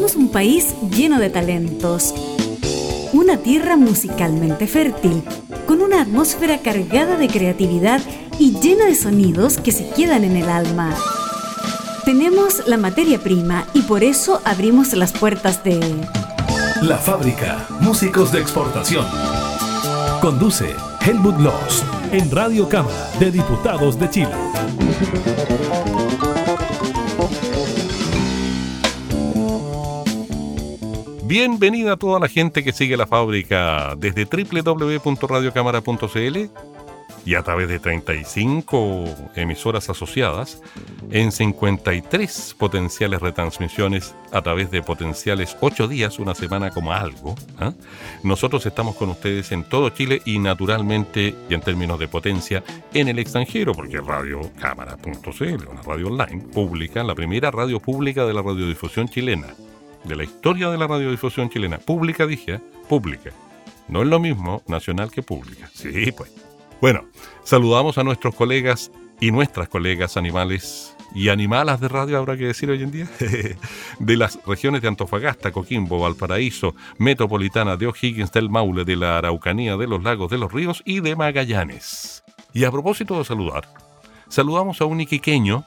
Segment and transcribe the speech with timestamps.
[0.00, 2.14] Somos un país lleno de talentos,
[3.12, 5.22] una tierra musicalmente fértil,
[5.66, 8.00] con una atmósfera cargada de creatividad
[8.38, 10.96] y llena de sonidos que se quedan en el alma.
[12.06, 15.78] Tenemos la materia prima y por eso abrimos las puertas de...
[16.80, 19.04] La fábrica, músicos de exportación.
[20.22, 20.74] Conduce
[21.04, 24.32] Helmut Loss en Radio Cámara de Diputados de Chile.
[31.30, 36.38] Bienvenida a toda la gente que sigue la fábrica desde www.radiocámara.cl
[37.24, 39.04] y a través de 35
[39.36, 40.60] emisoras asociadas
[41.12, 47.36] en 53 potenciales retransmisiones a través de potenciales 8 días, una semana como algo.
[47.60, 47.74] ¿ah?
[48.24, 53.06] Nosotros estamos con ustedes en todo Chile y naturalmente y en términos de potencia en
[53.06, 59.08] el extranjero, porque radiocámara.cl, una radio online pública, la primera radio pública de la radiodifusión
[59.08, 59.46] chilena
[60.04, 61.78] de la historia de la radiodifusión chilena.
[61.78, 62.60] Pública, dije, ¿eh?
[62.88, 63.30] pública.
[63.88, 65.68] No es lo mismo nacional que pública.
[65.72, 66.32] Sí, pues.
[66.80, 67.04] Bueno,
[67.44, 72.70] saludamos a nuestros colegas y nuestras colegas animales y animalas de radio, habrá que decir
[72.70, 73.08] hoy en día,
[73.98, 79.76] de las regiones de Antofagasta, Coquimbo, Valparaíso, Metropolitana de O'Higgins, del Maule, de la Araucanía,
[79.76, 82.22] de los Lagos, de los Ríos y de Magallanes.
[82.52, 83.68] Y a propósito de saludar,
[84.28, 85.64] saludamos a un iquiqueño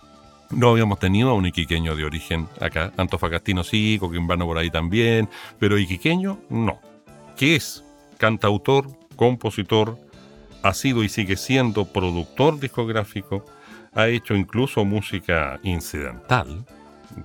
[0.55, 2.91] no habíamos tenido a un iquiqueño de origen acá.
[2.97, 6.79] Antofagastino sí, coquimbano por ahí también, pero iquiqueño no.
[7.35, 7.83] ¿Qué es?
[8.17, 9.97] Cantautor, compositor,
[10.61, 13.45] ha sido y sigue siendo productor discográfico,
[13.93, 16.65] ha hecho incluso música incidental,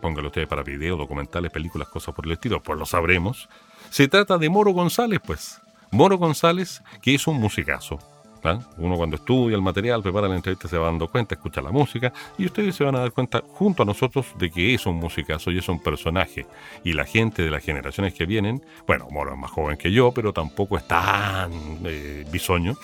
[0.01, 3.49] póngalo ustedes para video, documentales, películas, cosas por el estilo, pues lo sabremos.
[3.91, 5.61] Se trata de Moro González, pues.
[5.91, 7.99] Moro González, que es un musicazo
[8.45, 8.59] ¿Ah?
[8.77, 12.13] Uno cuando estudia el material, prepara la entrevista, se va dando cuenta, escucha la música
[12.39, 15.51] y ustedes se van a dar cuenta junto a nosotros de que es un musicazo
[15.51, 16.47] y es un personaje.
[16.85, 20.13] Y la gente de las generaciones que vienen, bueno, Moro es más joven que yo,
[20.13, 21.51] pero tampoco es tan
[21.85, 22.77] eh, bisoño.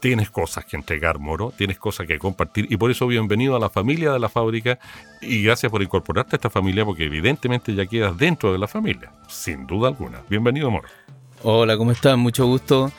[0.00, 3.68] Tienes cosas que entregar, Moro, tienes cosas que compartir y por eso bienvenido a la
[3.68, 4.78] familia de la fábrica
[5.20, 9.12] y gracias por incorporarte a esta familia porque evidentemente ya quedas dentro de la familia,
[9.26, 10.22] sin duda alguna.
[10.28, 10.88] Bienvenido, Moro.
[11.44, 12.18] Hola, ¿cómo están?
[12.18, 12.90] Mucho gusto.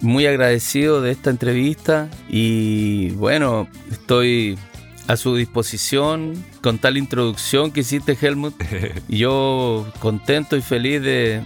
[0.00, 4.58] Muy agradecido de esta entrevista y bueno, estoy
[5.06, 8.60] a su disposición con tal introducción que hiciste, Helmut.
[9.08, 11.42] Yo contento y feliz de,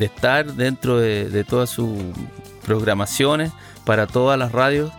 [0.00, 1.98] estar dentro de, de, todas sus
[2.66, 3.50] programaciones
[3.86, 4.92] para todas las radios.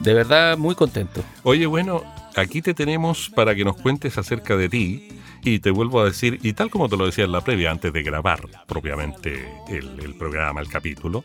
[0.00, 1.24] De verdad, muy contento.
[1.42, 2.02] Oye, bueno,
[2.36, 5.08] aquí te tenemos para que nos cuentes acerca de ti
[5.44, 7.92] y te vuelvo a decir, y tal como te lo decía en la previa, antes
[7.92, 11.24] de grabar propiamente el, programa, el capítulo,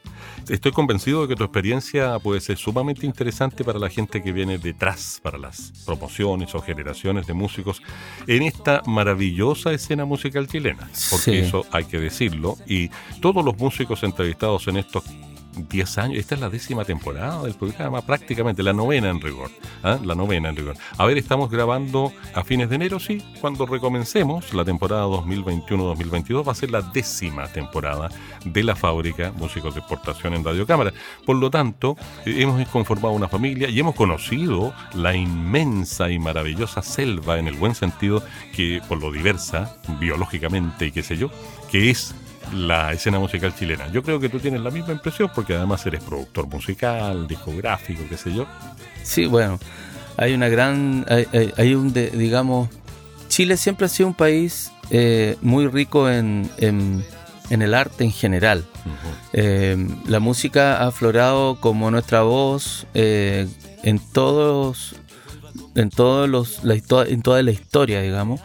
[0.50, 4.58] estoy convencido de que tu experiencia puede ser sumamente interesante para la gente que viene
[4.58, 7.82] detrás, para las promociones o generaciones de músicos
[8.28, 10.90] en esta maravillosa escena musical chilena.
[11.10, 12.58] Porque eso hay que decirlo.
[12.68, 12.90] Y
[13.22, 15.04] todos los músicos entrevistados en estos
[15.56, 16.20] 10 años.
[16.20, 19.50] Esta es la décima temporada del programa, prácticamente la novena en rigor.
[19.84, 20.00] ¿ah?
[20.04, 20.76] La novena en rigor.
[20.98, 23.24] A ver, estamos grabando a fines de enero, sí.
[23.42, 28.10] Cuando recomencemos la temporada 2021-2022 va a ser la décima temporada
[28.46, 30.94] de la fábrica Músicos de Exportación en Radio Cámara.
[31.26, 36.82] Por lo tanto, eh, hemos conformado una familia y hemos conocido la inmensa y maravillosa
[36.82, 38.24] selva, en el buen sentido,
[38.56, 41.30] que por lo diversa, biológicamente y qué sé yo,
[41.72, 42.16] que es
[42.54, 43.92] la escena musical chilena.
[43.92, 48.18] Yo creo que tú tienes la misma impresión porque además eres productor musical, discográfico, qué
[48.18, 48.46] sé yo.
[49.04, 49.60] Sí, bueno,
[50.18, 51.06] hay una gran,
[51.58, 52.70] hay, un, digamos,
[53.28, 57.04] Chile siempre ha sido un país eh, muy rico en, en,
[57.50, 58.66] el arte en general.
[59.34, 59.78] Eh,
[60.08, 63.48] la música ha aflorado como nuestra voz eh,
[63.84, 64.96] en todos,
[65.76, 68.42] en todos los, la, en toda la historia, digamos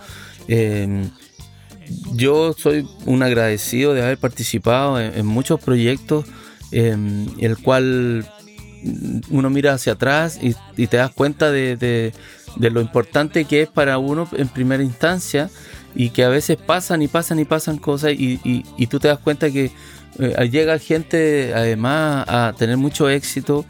[2.13, 6.25] yo soy un agradecido de haber participado en, muchos proyectos
[6.71, 8.27] en el cual
[9.31, 12.13] uno mira hacia atrás y, te das cuenta de,
[12.59, 15.51] lo importante que es para uno en primera instancia
[15.95, 19.51] y que a veces pasan y pasan y pasan cosas y, tú te das cuenta
[19.51, 19.71] que
[20.19, 23.65] eh, llega gente además a tener mucho éxito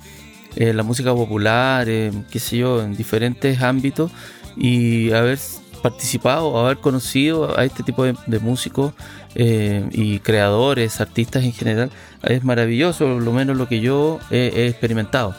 [0.56, 4.10] en la música popular, qué sé yo, en diferentes ámbitos
[4.56, 5.38] y a ver
[5.84, 8.94] participado, haber conocido a este tipo de, músicos
[9.34, 11.90] eh, y creadores, artistas en general,
[12.22, 15.34] es maravilloso, lo menos lo que yo he, experimentado.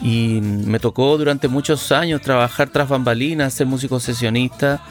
[0.00, 4.84] Y me tocó durante muchos años trabajar tras bambalinas, ser músico sesionista,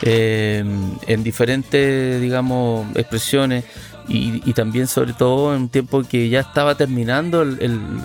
[0.00, 0.64] eh,
[1.06, 3.66] en diferentes, digamos, expresiones
[4.08, 8.00] y, también sobre todo en un tiempo que ya estaba terminando el,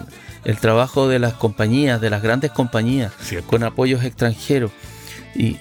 [0.60, 3.14] trabajo de las compañías, de las grandes compañías,
[3.46, 4.72] con apoyos extranjeros.
[5.34, 5.56] Y,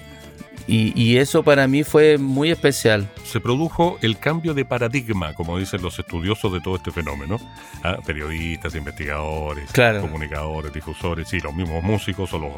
[0.67, 5.81] y, eso para mí fue muy especial, se produjo el cambio de paradigma, como dicen
[5.81, 7.39] los estudiosos de todo este fenómeno.
[7.83, 7.97] ¿ah?
[8.05, 9.71] Periodistas, investigadores,
[10.01, 12.51] comunicadores, difusores, y los mismos músicos o los,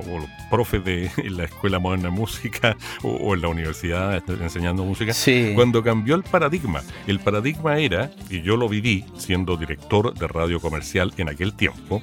[0.50, 5.14] profes de la Escuela Moderna de Música o, en la universidad enseñando música.
[5.54, 10.60] Cuando cambió el paradigma, el paradigma era, y yo lo viví siendo director de radio
[10.60, 12.02] comercial en aquel tiempo,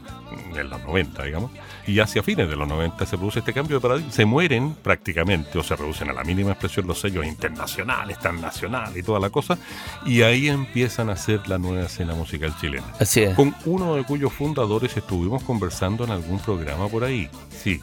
[0.54, 1.50] en los 90, digamos,
[1.86, 4.12] y hacia fines de los 90 se produce este cambio de paradigma.
[4.12, 9.02] Se mueren prácticamente o se reducen a la mínima expresión los sellos internacionales, nacionales y
[9.02, 9.58] toda la cosa,
[10.04, 12.86] y ahí empiezan a hacer la nueva escena musical chilena.
[12.98, 13.34] Así es.
[13.34, 17.28] Con uno de cuyos fundadores estuvimos conversando en algún programa por ahí.
[17.50, 17.80] Sí,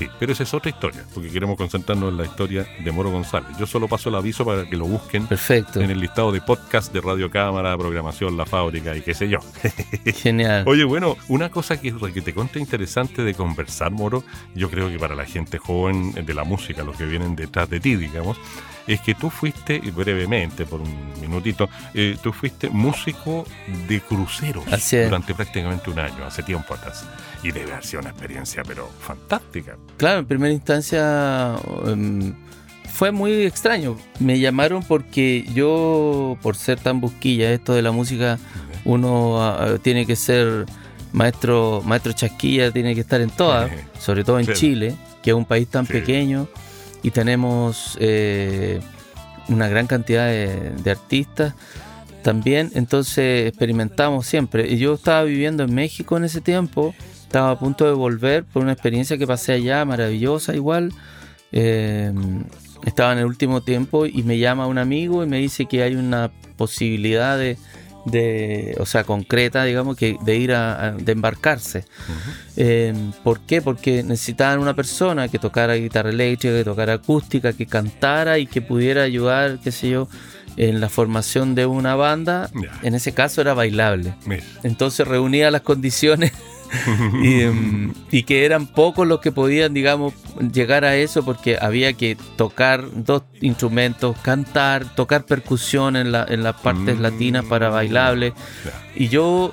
[0.00, 3.50] Sí, pero esa es otra historia, porque queremos concentrarnos en la historia de Moro González.
[3.58, 5.78] Yo solo paso el aviso para que lo busquen Perfecto.
[5.78, 9.40] en el listado de podcast de Radio Cámara, Programación, La Fábrica y qué sé yo.
[10.06, 10.64] Genial.
[10.66, 14.24] Oye, bueno, una cosa que, que te cuenta interesante de conversar, Moro,
[14.54, 17.78] yo creo que para la gente joven de la música, los que vienen detrás de
[17.78, 18.38] ti, digamos,
[18.86, 23.46] es que tú fuiste, brevemente, por un minutito, eh, tú fuiste músico
[23.86, 27.06] de cruceros durante prácticamente un año, hace tiempo atrás.
[27.42, 29.76] Y debe haber sido una experiencia, pero fantástica.
[29.96, 31.56] Claro, en primera instancia
[31.86, 32.34] em,
[32.92, 33.96] fue muy extraño.
[34.18, 38.38] Me llamaron porque yo, por ser tan busquilla, esto de la música,
[38.84, 40.66] uno ah, tiene que ser
[41.12, 45.44] maestro, maestro chasquilla, tiene que estar en todas, sobre todo en Chile, que es un
[45.44, 46.48] país tan pequeño
[47.02, 48.80] y tenemos eh,
[49.48, 51.54] una gran cantidad de, artistas
[52.22, 54.70] también, entonces experimentamos siempre.
[54.70, 56.94] Y yo estaba viviendo en México en ese tiempo,
[57.30, 60.92] estaba a punto de volver por una experiencia que pasé allá, maravillosa igual.
[61.52, 62.12] Eh,
[62.84, 65.94] estaba en el último tiempo y me llama un amigo y me dice que hay
[65.94, 67.56] una posibilidad de,
[68.04, 71.84] de, o sea, concreta, digamos, que de ir a, de embarcarse.
[72.56, 72.92] Eh,
[73.22, 73.62] ¿Por qué?
[73.62, 78.60] Porque necesitaban una persona que tocara guitarra eléctrica, que tocara acústica, que cantara y que
[78.60, 80.08] pudiera ayudar, qué sé yo,
[80.56, 82.50] en la formación de una banda.
[82.82, 84.14] En ese caso era bailable.
[84.64, 86.32] Entonces reunía las condiciones
[87.24, 90.14] Em, y, que eran pocos los que podían, digamos,
[90.52, 96.42] llegar a eso porque había que tocar dos instrumentos, cantar, tocar percusión en, la, en
[96.42, 97.02] las partes mm.
[97.02, 98.32] latinas para bailable.
[98.94, 99.52] Y yo,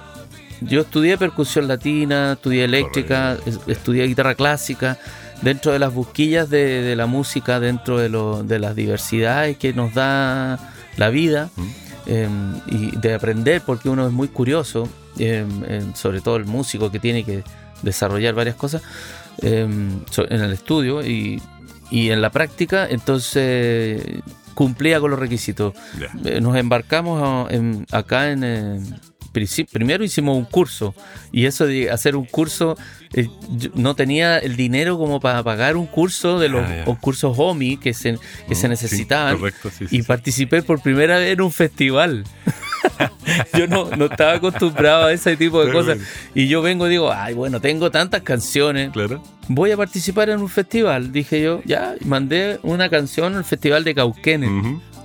[0.61, 3.37] yo estudié percusión latina, estudié eléctrica,
[3.67, 4.97] estudié guitarra clásica
[5.41, 9.93] dentro de las busquillas de, la música, dentro de, lo, de, las diversidades que nos
[9.93, 10.59] da
[10.97, 11.86] la vida mm.
[12.07, 14.89] Em, y de aprender, porque uno es muy curioso
[15.95, 17.43] sobre todo el músico que tiene que
[17.81, 18.81] desarrollar varias cosas
[19.41, 21.41] em, en el estudio y,
[21.91, 24.03] en la práctica, entonces
[24.53, 25.73] cumplía con los requisitos.
[26.25, 27.49] Eh, nos embarcamos
[27.91, 28.99] acá en,
[29.71, 30.93] primero hicimos un curso
[31.31, 32.77] y eso de hacer un curso
[33.13, 33.29] eh,
[33.75, 37.93] no tenía el dinero como para pagar un curso de los ah, cursos HOMI que
[37.93, 38.17] se,
[38.47, 39.37] que se mm, necesitaban
[39.91, 42.23] y participé por primera vez en un festival.
[43.57, 45.97] yo no, no estaba acostumbrado a ese tipo de cosas.
[46.33, 48.91] Y yo vengo y digo, ay, bueno, tengo tantas canciones.
[48.91, 49.21] Claro.
[49.47, 51.11] Voy a participar en un festival.
[51.11, 54.49] Dije yo, ya, mandé una canción al Festival de Cauquenes.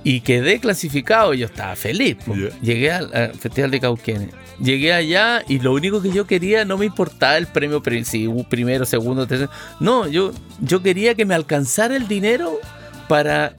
[0.03, 1.33] Y quedé clasificado.
[1.33, 2.17] Y yo estaba feliz.
[2.61, 4.29] Llegué al, Festival de Cauquenes.
[4.59, 8.85] Llegué allá y lo único que yo quería, no me importaba el premio si primero,
[8.85, 9.49] segundo, tercero.
[9.79, 12.59] No, yo, yo quería que me alcanzara el dinero
[13.07, 13.55] para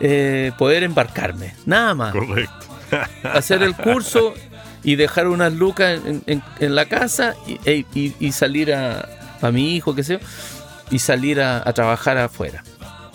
[0.00, 1.54] eh, poder embarcarme.
[1.66, 2.12] Nada más.
[2.12, 2.68] Correcto
[3.22, 4.34] hacer el curso
[4.82, 9.08] y dejar unas lucas en, la casa y, y, salir a,
[9.40, 10.26] a mi hijo, qué sé yo,
[10.90, 12.62] y salir a, a trabajar afuera.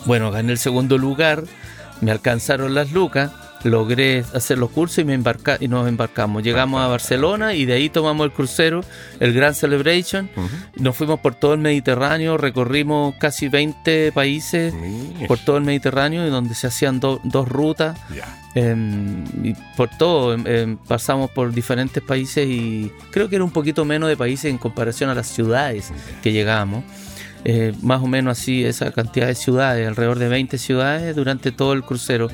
[0.06, 1.44] Bueno, gané el segundo lugar,
[2.04, 3.32] me alcanzaron las lucas
[3.70, 6.44] logré hacer los cursos y, me embarca, y nos embarcamos.
[6.44, 8.82] Llegamos a Barcelona y de ahí tomamos el crucero,
[9.20, 10.30] el Grand Celebration.
[10.76, 14.74] Nos fuimos por todo el Mediterráneo, recorrimos casi 20 países
[15.28, 17.98] por todo el Mediterráneo, y donde se hacían dos rutas.
[18.56, 23.50] Em, y por todo, em, em, pasamos por diferentes países y creo que era un
[23.50, 25.92] poquito menos de países en comparación a las ciudades
[26.22, 26.84] que llegábamos.
[27.46, 31.74] Eh, más o menos así esa cantidad de ciudades, alrededor de 20 ciudades durante todo
[31.74, 32.30] el crucero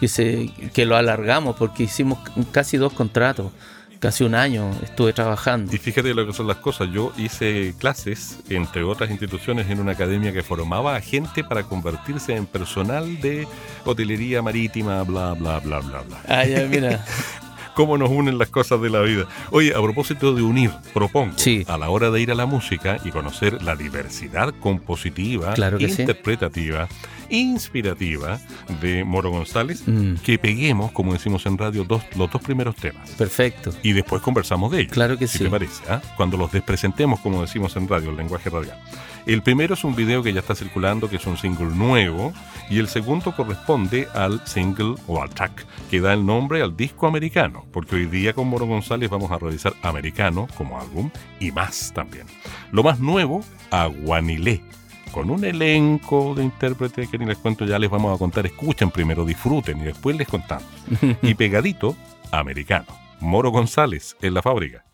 [0.00, 2.18] que, se, que lo alargamos porque hicimos
[2.50, 3.52] casi dos contratos.
[4.00, 5.74] Casi un año estuve trabajando.
[5.74, 6.90] Y fíjate lo que son las cosas.
[6.92, 12.36] Yo hice clases, entre otras instituciones, en una academia que formaba a gente para convertirse
[12.36, 13.48] en personal de
[13.86, 16.20] hotelería marítima, bla, bla, bla, bla, bla.
[16.28, 17.02] Ah, ya, mira.
[17.74, 19.26] cómo nos unen las cosas de la vida.
[19.50, 21.34] Oye, a propósito de unir, propongo
[21.66, 26.88] a la hora de ir a la música y conocer la diversidad compositiva, interpretativa
[27.30, 28.38] inspirativa
[28.80, 30.16] de Moro González, mm.
[30.16, 33.10] que peguemos, como decimos en radio, dos, los dos primeros temas.
[33.10, 33.72] Perfecto.
[33.82, 34.92] Y después conversamos de ellos.
[34.92, 35.44] Claro que si sí.
[35.44, 36.00] te parece, ¿ah?
[36.16, 38.78] cuando los despresentemos, como decimos en radio, el lenguaje radial.
[39.26, 42.32] El primero es un video que ya está circulando, que es un single nuevo,
[42.68, 47.06] y el segundo corresponde al single o al track que da el nombre al disco
[47.06, 51.92] americano, porque hoy día con Moro González vamos a realizar americano como álbum y más
[51.94, 52.26] también.
[52.70, 54.62] Lo más nuevo, Aguanilé
[55.10, 58.44] con un elenco de intérpretes que ni les cuento, ya les vamos a contar.
[58.46, 60.66] Escuchen primero, disfruten y después les contamos.
[61.22, 61.96] y pegadito,
[62.32, 62.86] americano.
[63.20, 64.84] Moro González en la fábrica.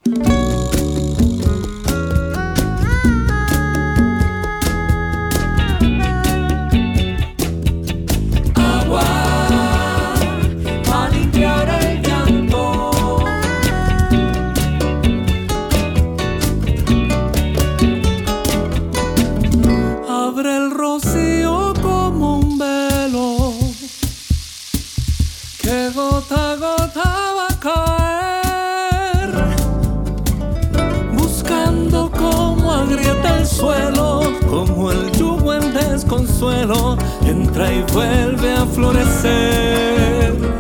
[36.11, 40.60] Consuelo entra y vuelve a florecer.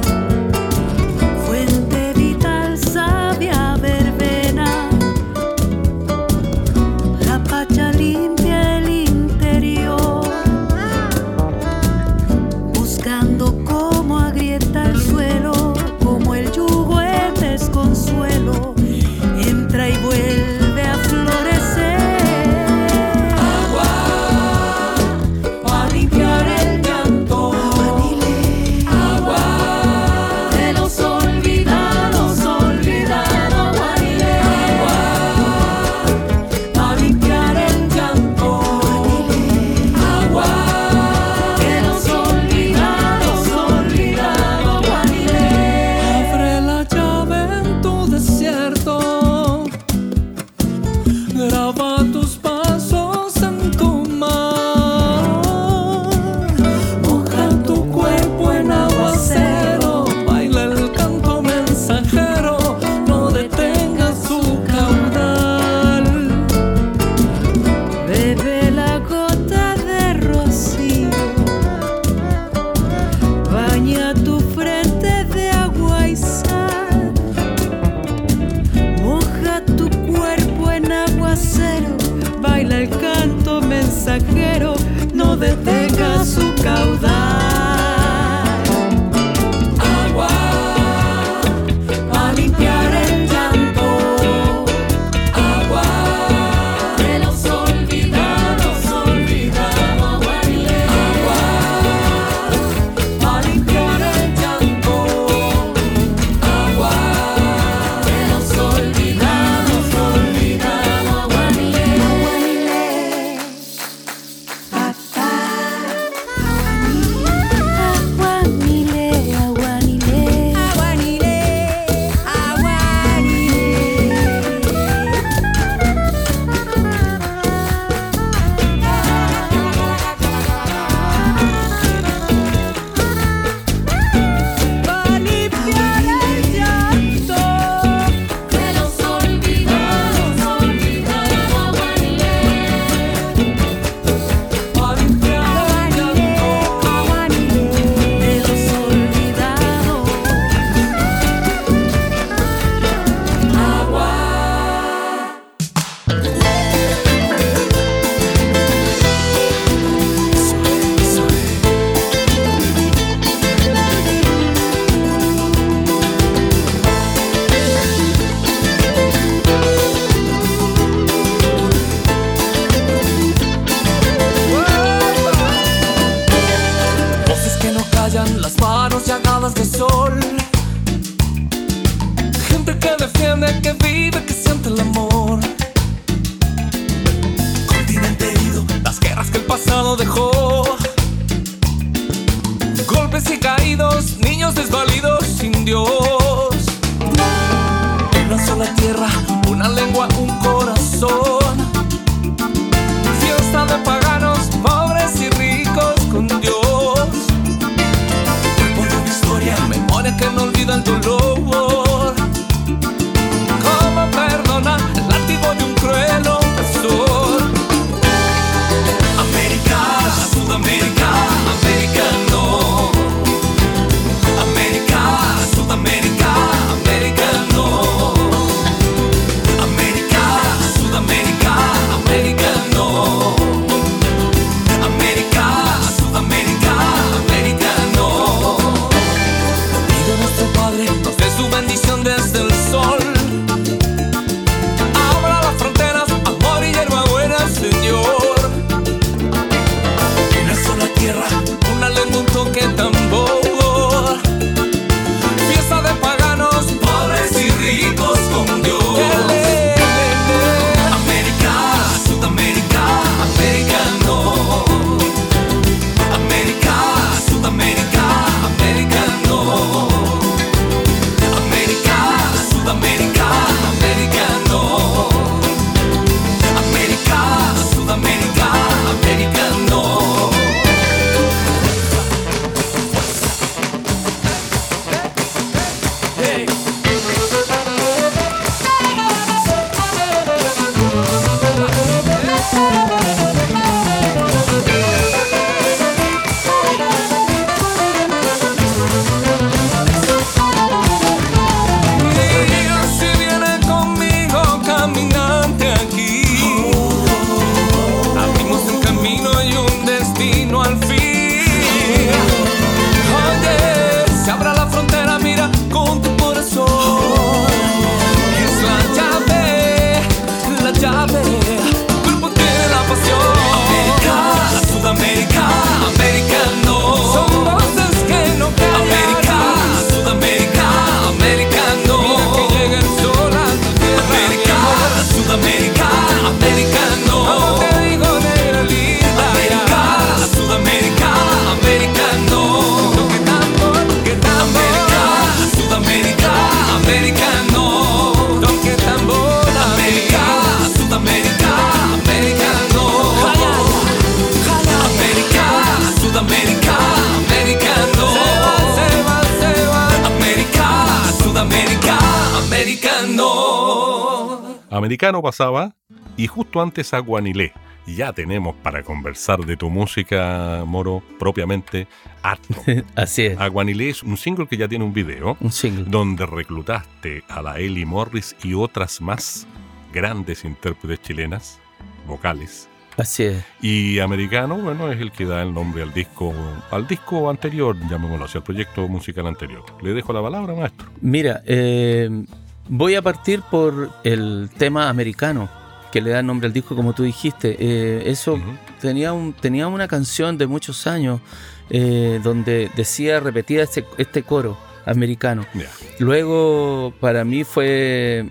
[364.91, 365.19] Americano.
[365.19, 365.76] Americano pasaba
[366.17, 367.53] y justo antes a Guanilé.
[367.87, 371.87] Ya tenemos para conversar de tu música, Moro, propiamente
[372.23, 372.55] harto.
[372.97, 375.85] Así es, Aguanilé es un single que ya tiene un video un single.
[375.87, 379.47] donde reclutaste a la Ellie Morris y otras más
[379.93, 381.61] grandes intérpretes chilenas,
[382.07, 382.69] vocales.
[382.97, 383.45] Así es.
[383.63, 386.35] Y Americano, bueno, es el que da el nombre al disco,
[386.71, 389.65] al disco anterior, llamémoslo así, al proyecto musical anterior.
[389.83, 390.91] Le dejo la palabra, maestro.
[391.00, 392.25] Mira, eh,
[392.71, 395.50] voy a partir por el tema americano
[395.93, 397.56] que le da nombre al disco, como tú dijiste.
[397.59, 398.56] Eh, eso Ujú.
[398.80, 401.21] tenía, un, tenía una canción de muchos años
[401.69, 404.56] eh, donde decía, repetía este, este coro
[404.87, 405.45] americano.
[405.52, 405.69] Ya.
[405.99, 408.28] Luego, para mí fue.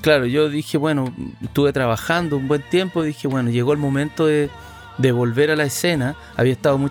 [0.00, 3.02] Claro, yo dije, bueno, estuve trabajando un buen tiempo.
[3.02, 4.48] Dije, bueno, llegó el momento de,
[4.96, 6.16] de volver a la escena.
[6.36, 6.88] Había estado mu-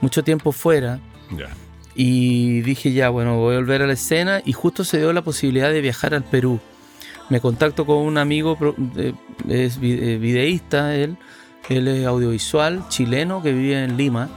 [0.00, 0.98] mucho tiempo fuera.
[1.30, 1.50] Ya.
[1.94, 4.40] Y dije, ya, bueno, voy a volver a la escena.
[4.44, 6.60] Y justo se dio la posibilidad de viajar al Perú.
[7.28, 8.58] Me contacto con un amigo,
[8.96, 9.14] eh,
[9.48, 11.16] es eh, videísta, él.
[11.68, 14.28] Él es audiovisual chileno que vive en Lima.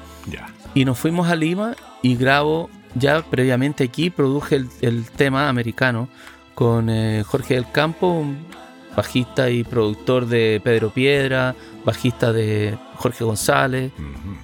[0.73, 6.07] Y nos fuimos a Lima y grabo ya previamente aquí, produje el, el tema americano
[6.53, 8.45] con eh, Jorge del Campo, un
[8.95, 13.91] bajista y productor de Pedro Piedra, bajista de Jorge González.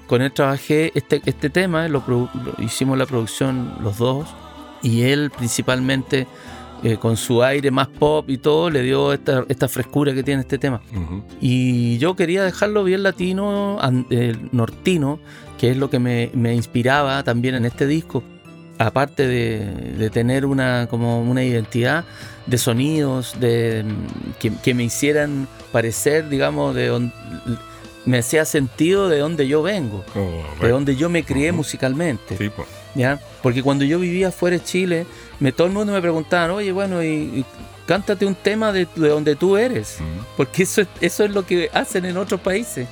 [0.08, 4.28] Con él trabajé este, este tema, lo, produ- lo- hicimos la producción los dos
[4.84, 6.28] y él principalmente
[6.84, 10.42] eh, con su aire más pop y todo le dio esta, esta frescura que tiene
[10.42, 10.82] este tema.
[10.96, 11.24] Ujú.
[11.40, 15.20] Y yo quería dejarlo bien latino, an- eh, nortino,
[15.60, 18.24] que es lo que me, me inspiraba también en este disco.
[18.86, 19.60] Aparte de,
[19.98, 22.04] de tener una, como una identidad
[22.48, 23.86] de sonidos de,
[24.40, 27.14] que, que me hicieran parecer, digamos, de don-
[28.06, 32.36] me hacía sentido de donde yo vengo, Oh, de donde yo me crié musicalmente.
[32.38, 32.68] Sí, pues.
[32.96, 33.20] ¿ya?
[33.44, 35.06] Porque cuando yo vivía fuera de Chile,
[35.40, 37.46] me, todo el mundo me preguntaba, oye, bueno, y, y
[37.86, 40.00] cántate un tema de, de donde tú eres.
[40.36, 42.88] Porque eso es, eso es lo que hacen en otros países.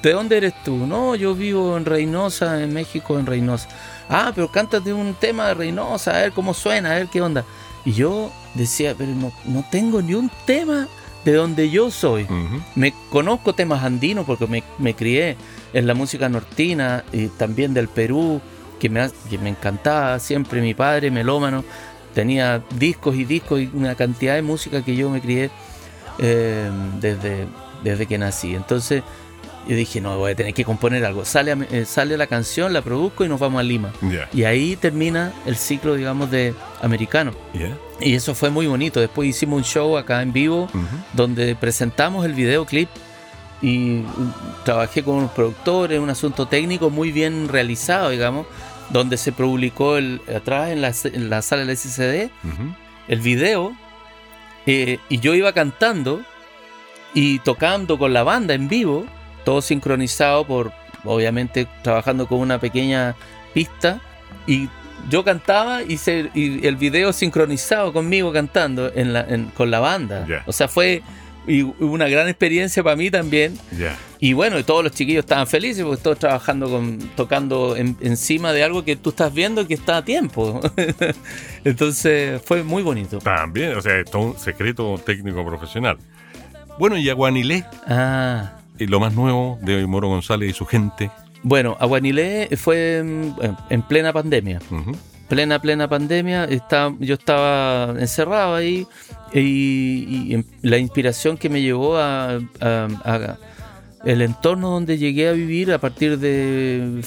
[0.00, 0.76] ¿De dónde eres tú?
[0.86, 3.68] No, yo vivo en Reynosa, en México, en Reynosa.
[4.12, 7.46] Ah, pero cántate un tema de Reynosa, a ver cómo suena, a ver qué onda.
[7.84, 10.86] Y yo decía, pero no, no tengo ni un tema
[11.24, 12.24] de donde yo soy.
[12.24, 12.60] Ujú.
[12.74, 15.36] Me conozco temas andinos porque me, me crié
[15.72, 18.40] en la música nortina y también del Perú,
[18.78, 20.60] que me, que me encantaba siempre.
[20.60, 21.64] Mi padre, melómano,
[22.14, 25.50] tenía discos y discos y una cantidad de música que yo me crié
[26.18, 26.70] eh,
[27.00, 27.46] desde,
[27.82, 28.54] desde que nací.
[28.54, 29.02] Entonces
[29.68, 31.24] yo dije, no, voy a tener que componer algo.
[31.24, 33.92] Sale, eh, sale la canción, la produzco y nos vamos a Lima.
[34.02, 34.28] Ya.
[34.32, 37.32] Y ahí termina el ciclo, digamos, de americano.
[37.54, 37.76] Ya.
[38.00, 38.98] Y eso fue muy bonito.
[39.00, 40.86] Después hicimos un show acá en vivo Ujú.
[41.12, 42.88] donde presentamos el videoclip
[43.60, 44.04] y uh,
[44.64, 48.46] trabajé con unos productores, un asunto técnico muy bien realizado, digamos,
[48.90, 52.74] donde se publicó el, atrás en la, en la sala del SCD Ujú.
[53.06, 53.72] el video
[54.66, 56.22] eh, y yo iba cantando
[57.14, 59.06] y tocando con la banda en vivo,
[59.44, 60.72] todo sincronizado por,
[61.04, 63.14] obviamente, trabajando con una pequeña
[63.54, 64.00] pista
[64.46, 64.68] y
[65.10, 69.80] yo cantaba y, se, y el video sincronizado conmigo cantando en la, en- con la
[69.80, 70.24] banda.
[70.46, 71.02] O sea, fue
[71.44, 73.58] y una gran experiencia para mí también.
[73.76, 73.96] Ya.
[74.20, 78.52] Y bueno, y todos los chiquillos estaban felices porque todos trabajando con, tocando en- encima
[78.52, 80.60] de algo que tú estás viendo que está a tiempo.
[81.64, 83.18] Entonces fue muy bonito.
[83.18, 85.98] También, o sea, es un secreto técnico profesional.
[86.78, 88.52] Bueno, y Aguanilé, Ah.
[88.78, 91.10] Y lo más nuevo de Moro González y su gente.
[91.42, 93.34] Bueno, Aguanilé fue en,
[93.70, 94.60] en plena pandemia.
[94.70, 94.92] Ujú.
[95.28, 96.44] Plena, plena pandemia.
[96.44, 98.86] Estaba, yo estaba encerrado ahí
[99.32, 99.40] y,
[100.28, 103.38] y en- la inspiración que me llevó a, a- a-
[104.04, 107.02] el entorno donde llegué a vivir a partir de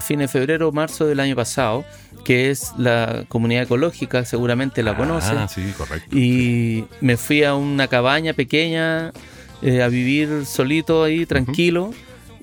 [0.00, 1.84] fines de febrero, marzo del año pasado,
[2.24, 5.30] que es la comunidad ecológica, seguramente la conoces.
[5.36, 6.16] Ah, sí, correcto.
[6.16, 9.12] Y me fui a una cabaña pequeña
[9.62, 11.92] eh, a vivir solito ahí, tranquilo.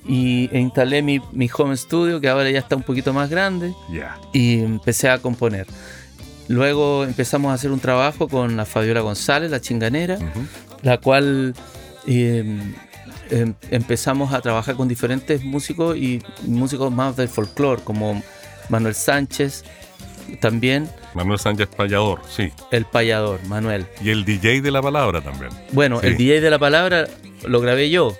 [0.06, 3.74] y e instalé mi, mi home studio, que ahora ya está un poquito más grande,
[4.32, 5.66] y empecé a componer.
[6.48, 10.18] Luego empezamos a hacer un trabajo con la Fabiola González, la chinganera,
[10.82, 11.54] la cual
[12.06, 12.58] eh,
[13.30, 18.22] em- empezamos a trabajar con diferentes músicos y músicos más del folclore, como
[18.70, 19.64] Manuel Sánchez,
[20.40, 22.50] también Manuel Sánchez Payador, sí.
[22.70, 23.86] el payador, Manuel.
[24.02, 25.50] Y el DJ de la palabra también.
[25.72, 26.06] Bueno, Sí.
[26.08, 27.06] el DJ de la palabra
[27.46, 28.16] lo grabé yo.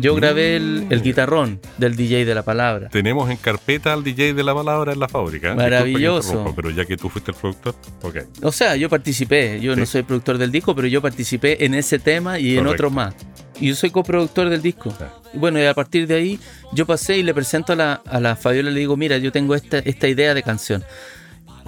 [0.00, 2.88] Yo grabé el, el guitarrón del DJ de la palabra.
[2.88, 5.56] Tenemos en carpeta al DJ de la palabra en la fábrica.
[5.56, 6.52] Maravilloso.
[6.54, 8.16] Pero ya que tú fuiste el productor, ok.
[8.42, 9.92] O sea, yo participé, yo no Sí.
[9.92, 12.74] soy productor del disco, pero yo participé en ese tema y en Correcto.
[12.74, 13.14] otros más.
[13.60, 14.94] Y yo soy coproductor del disco.
[15.00, 15.08] Ah.
[15.34, 16.38] Bueno, y a partir de ahí
[16.72, 19.32] yo pasé y le presento a la, a la Fabiola y le digo, mira, yo
[19.32, 20.84] tengo esta, esta idea de canción.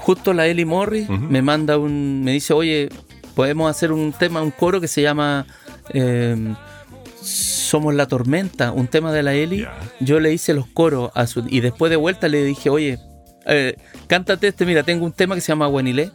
[0.01, 2.89] Justo la Eli Morris me manda un, me dice, oye,
[3.35, 5.47] podemos hacer un tema, un coro que se llama
[5.93, 6.55] eh,
[7.23, 9.67] Somos la Tormenta, un tema de la Eli.
[10.01, 12.99] Yo le hice los coros a su, y después de vuelta le dije, oye,
[13.47, 16.11] eh, cántate este, mira, tengo un tema que se llama Guanilé,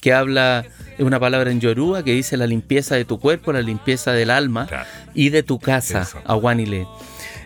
[0.00, 0.64] que habla,
[0.98, 4.30] es una palabra en Yoruba que dice la limpieza de tu cuerpo, la limpieza del
[4.30, 4.66] alma
[5.14, 6.18] y de tu casa, Eso.
[6.24, 6.86] Aguanile.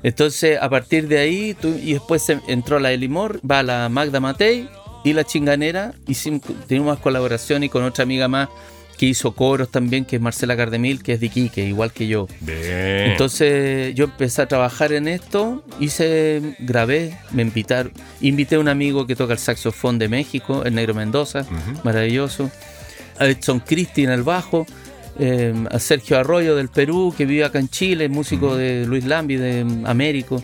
[0.02, 4.68] Entonces, a partir de ahí, tú- y después entró la Elimor, va la Magda Matei
[5.04, 8.48] y la Chinganera, y tuvimos más colaboración y con otra amiga más
[8.96, 12.26] que hizo coros también, que es Marcela Cardemil, que es de Iquique, igual que yo.
[12.40, 13.10] Bien.
[13.10, 19.06] Entonces yo empecé a trabajar en esto, hice, grabé, me invitaron, invité a un amigo
[19.06, 21.44] que toca el saxofón de México, el Negro Mendoza,
[21.82, 22.50] maravilloso,
[23.18, 24.66] a Edson Cristi en el bajo,
[25.18, 29.36] eh, a Sergio Arroyo del Perú, que vive acá en Chile, músico de Luis Lambi
[29.36, 30.42] de Américo.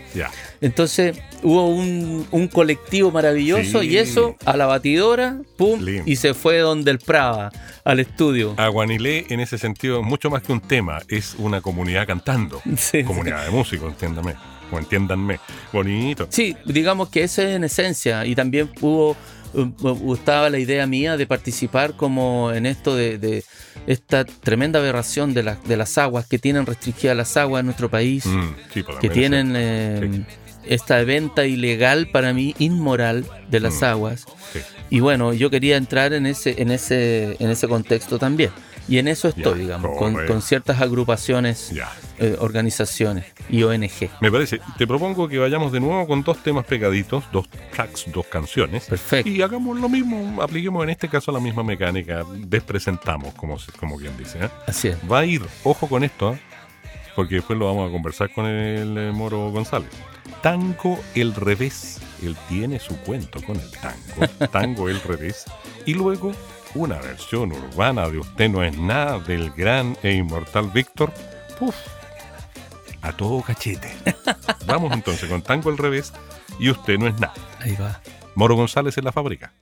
[0.61, 3.89] Entonces hubo un, un colectivo maravilloso Sí.
[3.91, 7.51] y eso a la batidora, pum, y se fue donde el Prava,
[7.85, 8.55] al estudio.
[8.59, 12.61] Aguanilé en ese sentido, mucho más que un tema, es una comunidad cantando.
[12.77, 14.35] Sí, comunidad de músicos, entiéndame.
[14.73, 15.41] O entiéndanme.
[15.73, 16.29] Bonito.
[16.31, 18.25] Sí, digamos que eso es en esencia.
[18.25, 19.17] Y también hubo,
[19.55, 23.45] uh, estaba la idea mía de participar como en esto de, de
[23.87, 27.89] esta tremenda aberración de, las de las aguas, que tienen restringidas las aguas en nuestro
[27.91, 30.25] país, Mm, sí, pues que tienen eh,
[30.67, 33.85] esta venta ilegal, para mí, inmoral de las Mm.
[33.85, 34.27] aguas.
[34.53, 34.59] Sí.
[34.91, 38.51] Y bueno, yo quería entrar en ese, en ese, en ese contexto también.
[38.91, 41.73] Y en eso estoy, Ya, digamos, con, ciertas agrupaciones,
[42.19, 44.11] eh, organizaciones y ONG.
[44.21, 44.61] Me parece.
[44.79, 48.87] Te propongo que vayamos de nuevo con dos temas pegaditos, dos tracks, dos canciones.
[48.87, 49.31] Perfecto.
[49.31, 54.17] Y hagamos lo mismo, apliquemos en este caso la misma mecánica, despresentamos, como, como quien
[54.17, 54.47] dice.
[54.47, 54.49] ¿eh?
[54.67, 54.97] Así es.
[55.11, 56.41] Va a ir, ojo con esto, ¿eh?
[57.15, 59.91] porque después lo vamos a conversar con el eh, Moro González.
[60.43, 62.01] Tango el revés.
[62.25, 64.49] Él tiene su cuento con el tango.
[64.51, 65.45] Tango el revés.
[65.87, 66.33] Y luego
[66.75, 71.13] una versión urbana de Usted no es nada del gran e inmortal Víctor.
[71.59, 71.75] Puf,
[73.03, 73.91] a todo cachete.
[74.67, 76.13] Vamos entonces con Tango el revés
[76.59, 77.35] y Usted no es nada.
[77.61, 78.01] Ahí va.
[78.35, 79.53] Moro González en la fábrica.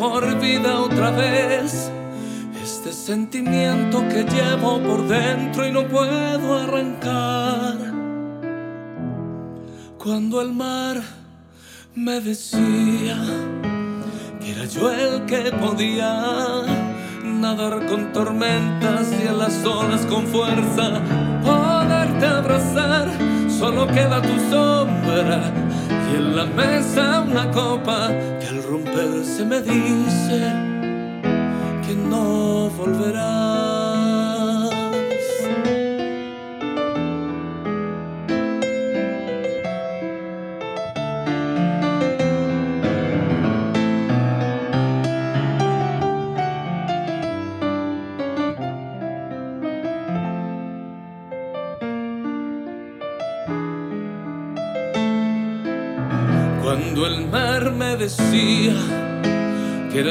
[0.00, 1.92] Por vida otra vez.
[2.62, 7.76] Este sentimiento que llevo por dentro y no puedo arrancar.
[9.98, 11.02] Cuando el mar
[11.94, 13.18] me decía
[14.40, 16.62] que era yo el que podía
[17.22, 21.02] nadar con tormentas y en las olas con fuerza,
[21.44, 23.10] poderte abrazar,
[23.50, 25.52] solo queda tu sombra
[26.10, 28.08] y en la mesa una copa
[28.40, 30.40] que al romperse me dice
[31.86, 33.79] que no volverás.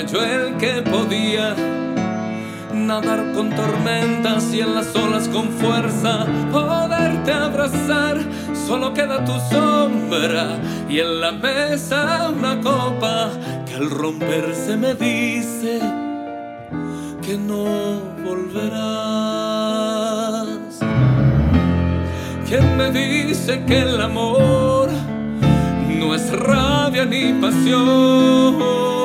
[0.05, 1.55] yo el que podía
[2.73, 8.17] nadar con tormentas y en las olas con fuerza, poderte abrazar,
[8.67, 10.59] solo queda tu sombra
[10.89, 13.29] y en la mesa una copa
[13.65, 15.79] que al romperse me dice
[17.21, 18.79] que no volverás.
[22.47, 24.89] ¿Quién me dice que el amor
[25.99, 28.98] no es rabia ni pasión?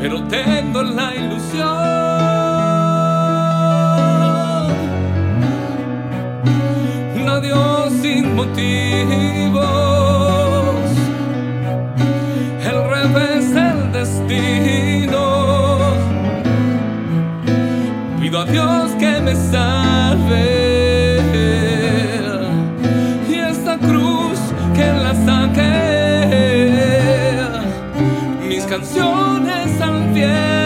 [0.00, 1.68] pero tengo la ilusión.
[7.20, 9.60] Un adiós sin motivos,
[12.64, 15.24] el revés del destino.
[18.20, 21.20] Pido a Dios que me salve.
[23.28, 24.40] Y esta cruz
[24.74, 25.72] que la saque,
[28.48, 29.39] mis canciones.
[30.20, 30.59] yeah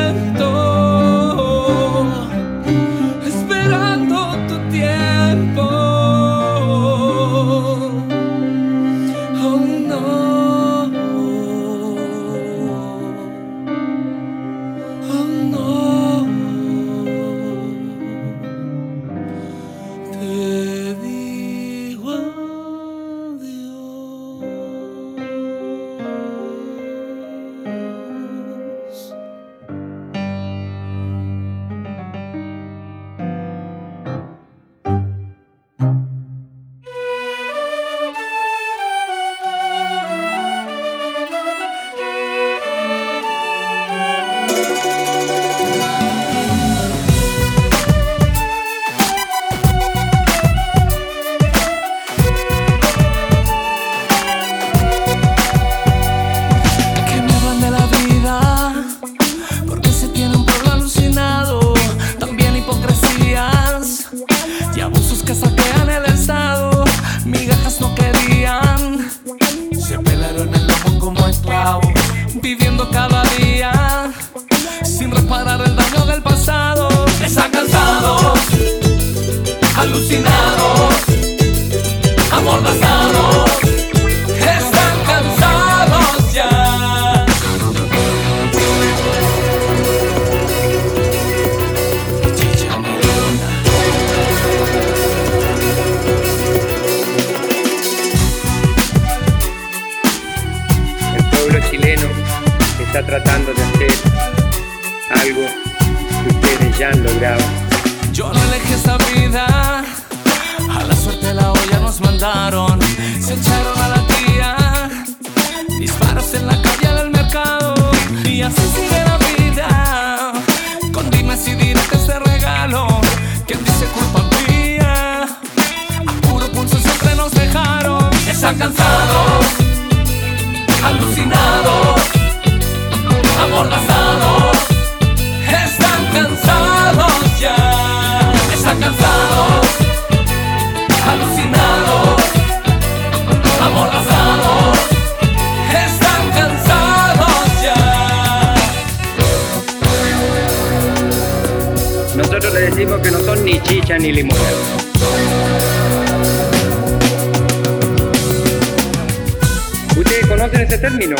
[160.44, 161.16] ¿Conocen ese término?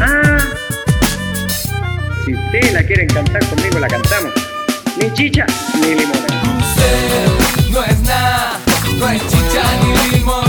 [0.00, 0.38] Ah,
[2.24, 4.32] si ustedes la quieren cantar conmigo, la cantamos.
[4.96, 5.44] Ni chicha
[5.80, 6.24] ni limón.
[7.72, 8.60] No es nada,
[9.00, 10.47] no chicha ni limón.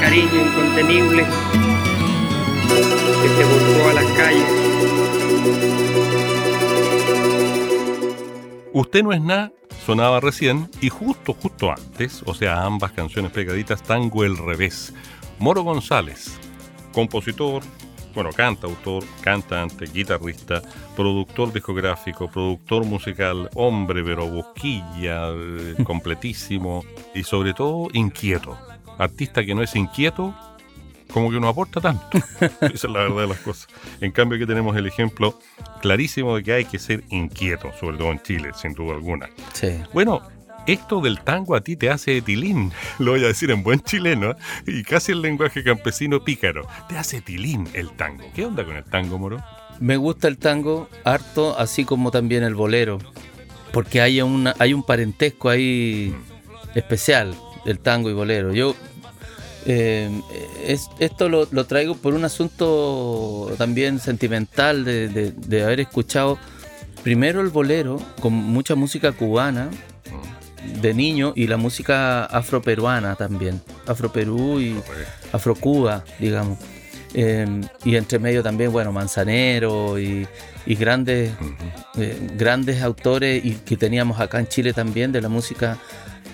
[0.00, 1.24] cariño incontenible
[3.22, 4.50] que se volcó a las calles.
[8.72, 9.52] Usted no es nada
[9.88, 14.92] sonaba recién y justo, justo antes, o sea, ambas canciones pegaditas, Tango el Revés.
[15.38, 16.38] Moro González,
[16.92, 17.62] compositor,
[18.14, 20.60] bueno, cantautor, cantante, guitarrista,
[20.94, 26.84] productor discográfico, productor musical, hombre pero boquilla, eh, completísimo
[27.14, 28.67] y sobre todo inquieto
[28.98, 30.34] artista que no es inquieto,
[31.12, 32.18] como que no aporta tanto.
[32.60, 33.68] Esa es la verdad de las cosas.
[34.00, 35.38] En cambio, aquí tenemos el ejemplo
[35.80, 39.28] clarísimo de que hay que ser inquieto, sobre todo en Chile, sin duda alguna.
[39.52, 39.80] Sí.
[39.92, 40.22] Bueno,
[40.66, 44.32] esto del tango a ti te hace tilín, lo voy a decir en buen chileno
[44.32, 44.36] ¿eh?
[44.66, 46.66] y casi el lenguaje campesino pícaro.
[46.88, 48.24] Te hace tilín el tango.
[48.34, 49.42] ¿Qué onda con el tango, Moro?
[49.80, 52.98] Me gusta el tango harto, así como también el bolero,
[53.72, 54.20] porque hay,
[54.58, 56.78] hay un parentesco ahí mm.
[56.78, 57.34] especial
[57.66, 58.52] el tango y bolero.
[58.52, 58.74] Yo
[59.66, 60.10] eh,
[60.66, 66.38] es- esto lo, lo traigo por un asunto también sentimental de, de- de haber escuchado
[67.02, 69.68] primero el bolero con mucha música cubana
[70.80, 74.76] de niño y la música afroperuana también, afroperú y
[75.32, 76.58] afrocuba, digamos.
[77.14, 77.46] Eh,
[77.84, 80.26] y entre medio también, bueno, Manzanero y,
[80.66, 81.32] y grandes,
[81.96, 85.78] eh, grandes autores y que teníamos acá en Chile también de la música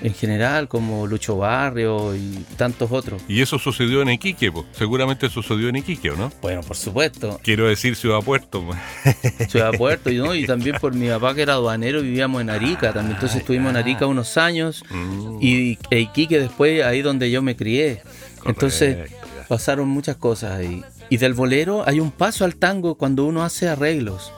[0.02, 3.22] en general, como Lucho Barrio y tantos otros.
[3.28, 4.66] Y eso sucedió en Iquique, po.
[4.72, 6.32] seguramente sucedió en Iquique, ¿o no?
[6.42, 8.64] Bueno, por supuesto, Quiero decir Ciudad Puerto.
[9.48, 10.34] Ciudad Puerto y, ¿no?
[10.34, 13.14] y también por mi papá que era aduanero vivíamos en Arica también.
[13.16, 17.56] Entonces estuvimos en Arica unos años Mm, y e Iquique después ahí donde yo me
[17.56, 18.02] crié.
[18.44, 19.16] Entonces correcto,
[19.48, 20.82] pasaron muchas cosas ahí.
[21.10, 24.32] Y del bolero hay un paso al tango cuando uno hace arreglos.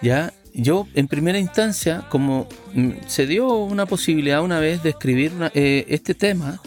[0.00, 0.32] ¿Ya?
[0.54, 5.50] Yo en primera instancia, como mm, se dio una posibilidad una vez de escribir una-
[5.54, 6.60] eh, este tema,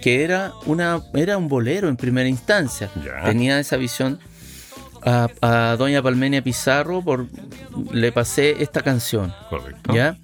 [0.00, 2.90] que era, una, era un bolero en primera instancia.
[3.24, 4.18] Tenía esa visión.
[5.04, 7.26] A, a doña Palmenia Pizarro por,
[7.92, 9.34] le pasé esta canción.
[9.50, 9.92] Correcto.
[9.92, 10.16] ¿Ya?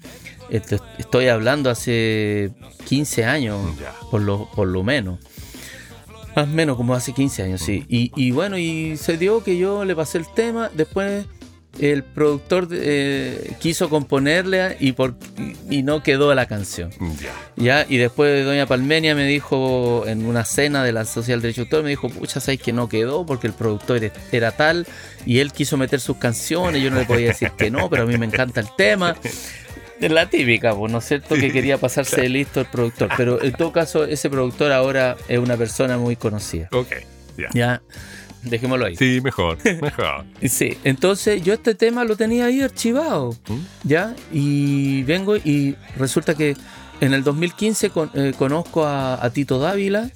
[0.49, 2.51] Esto- Estoy hablando hace
[2.87, 3.59] 15 años,
[4.09, 5.19] por lo, por lo menos.
[6.35, 7.85] Más o menos como hace 15 años, sí.
[7.89, 11.25] Y, y bueno, y se dio que yo le pasé el tema, después
[11.79, 15.15] el productor eh, quiso componerle y, por,
[15.69, 16.91] y no quedó la canción.
[17.21, 17.33] Ya.
[17.55, 17.85] ¿Ya?
[17.87, 21.83] Y después Doña Palmenia me dijo en una cena de la Social Derecho de Autor,
[21.83, 24.87] me dijo, pucha, sabes que no quedó porque el productor era, era tal
[25.25, 28.05] y él quiso meter sus canciones, yo no le podía decir que no, pero a
[28.05, 29.15] mí me encanta el tema.
[29.99, 31.35] Es la típica, pues, ¿no es cierto?
[31.35, 33.09] Que quería pasarse de listo el productor.
[33.17, 36.69] Pero en todo caso, ese productor ahora es una persona muy conocida.
[36.71, 36.93] Ok.
[37.53, 37.81] Ya,
[38.43, 38.95] dejémoslo ahí.
[38.95, 39.57] Sí, mejor.
[39.81, 40.25] Mejor.
[40.47, 43.35] Sí, entonces yo este tema lo tenía ahí archivado,
[43.83, 44.15] ¿ya?
[44.31, 46.55] Y vengo y resulta que
[47.01, 50.09] en el 2015 con- eh, conozco a, a Tito Dávila,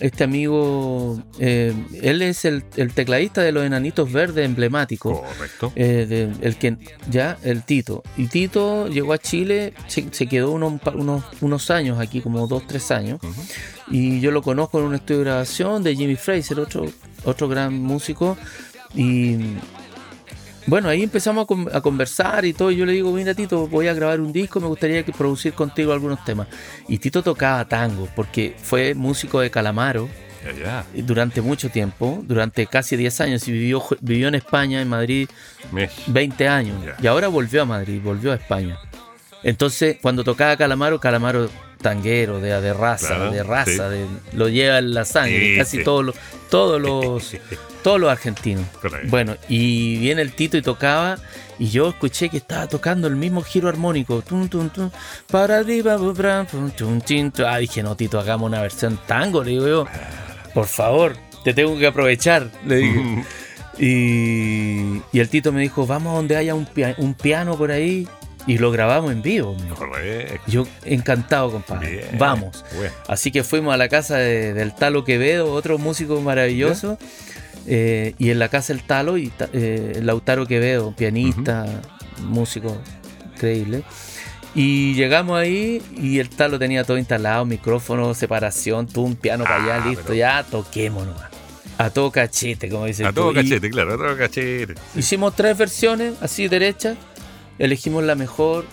[0.00, 1.72] este amigo, eh,
[2.02, 5.20] él es el, el tecladista de los Enanitos Verdes emblemáticos.
[5.20, 5.72] Correcto.
[5.76, 6.76] eh, de- el que
[7.10, 11.98] ya el Tito y Tito llegó a Chile se, se quedó unos, unos unos años
[12.00, 13.20] aquí como dos tres años
[13.90, 16.86] y yo lo conozco en un estudio de grabación de Jimmy Fraser otro
[17.24, 18.36] otro gran músico
[18.94, 19.36] y
[20.66, 22.70] bueno, ahí empezamos a, con- a conversar y todo.
[22.70, 25.54] Y yo le digo, mira, Tito, voy a grabar un disco, me gustaría que producir
[25.54, 26.46] contigo algunos temas.
[26.86, 30.08] Y Tito tocaba tango, porque fue músico de Calamaro
[30.94, 35.28] durante mucho tiempo, durante casi 10 años, y vivió, vivió en España, en Madrid,
[35.72, 36.76] Me- 20 años.
[37.02, 38.78] Y ahora volvió a Madrid, volvió a España.
[39.42, 41.50] Entonces, cuando tocaba Calamaro, Calamaro
[41.82, 43.96] tanguero, de, de raza, Claro, de raza, sí.
[43.96, 45.84] de, lo lleva en la sangre, Sí, casi sí.
[45.84, 46.14] todos los,
[46.50, 47.36] todos los,
[47.82, 48.64] todos los argentinos.
[48.80, 49.08] Correcto.
[49.10, 51.18] Bueno, y viene el Tito y tocaba,
[51.58, 54.22] y yo escuché que estaba tocando el mismo giro armónico.
[54.22, 54.90] Tum, tum, tum,
[55.30, 55.96] para arriba.
[57.46, 59.86] Ah, dije, no, Tito, hagamos una versión tango, le digo yo.
[60.54, 63.02] Por favor, te tengo que aprovechar, le digo.
[63.78, 67.70] Y, y el Tito me dijo, vamos a donde haya un, pia- un piano por
[67.72, 68.06] ahí
[68.46, 69.56] y lo grabamos en vivo.
[69.76, 70.40] Correcto.
[70.46, 71.90] Yo encantado, compadre.
[71.90, 72.18] Bien.
[72.18, 72.64] Vamos.
[72.76, 72.92] Bueno.
[73.08, 76.98] Así que fuimos a la casa de- del Talo Quevedo, otro músico maravilloso.
[77.66, 81.64] eh, y en la casa del Talo, y, eh, Lautaro Quevedo, pianista,
[82.24, 82.76] músico
[83.34, 83.84] increíble.
[84.54, 89.62] Y llegamos ahí y el Talo tenía todo instalado, micrófono, separación, tú un piano para
[89.62, 91.30] allá, Ah, listo, pero- ya toquemos nomás.
[91.78, 94.74] A todo cachete, como dice A todo cachete, claro, a todo cachete.
[94.94, 96.96] Hicimos tres versiones, así derechas.
[97.62, 98.64] Elegimos la mejor.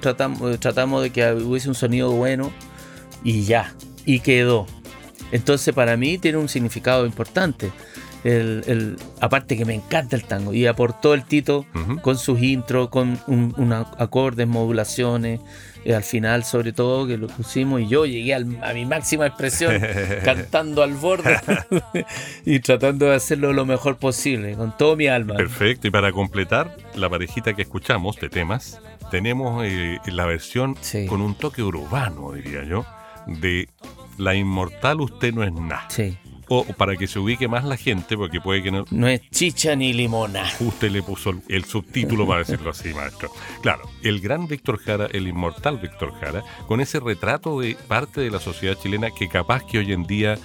[0.00, 2.52] Tratamos, tratamos de que hubiese un sonido bueno.
[3.22, 3.72] Y ya.
[4.04, 4.66] Y quedó.
[5.30, 7.70] Entonces para mí tiene un significado importante.
[8.24, 10.54] El, el- aparte que me encanta el tango.
[10.54, 11.66] Y aportó el Tito
[12.02, 15.40] con sus intros, con un, una- acordes, modulaciones.
[15.84, 19.26] eh, al final sobre todo que lo pusimos y yo llegué al- a mi máxima
[19.26, 19.74] expresión
[20.24, 21.36] cantando al borde
[22.46, 25.34] y tratando de hacerlo lo mejor posible, con todo mi alma.
[25.34, 25.88] Perfecto.
[25.88, 31.06] Y para completar la parejita que escuchamos de temas, tenemos eh, la versión Sí.
[31.06, 32.86] con un toque urbano, diría yo,
[33.26, 33.68] de
[34.18, 35.84] La inmortal usted no es nada.
[35.88, 36.16] Sí.
[36.54, 39.74] O para que se ubique más la gente, porque puede que no, No es chicha
[39.74, 40.44] ni limona.
[40.60, 43.30] Usted le puso el, el subtítulo para decirlo así, maestro.
[43.62, 48.30] Claro, el gran Víctor Jara, el inmortal Víctor Jara, con ese retrato de parte de
[48.30, 50.36] la sociedad chilena que capaz que hoy en día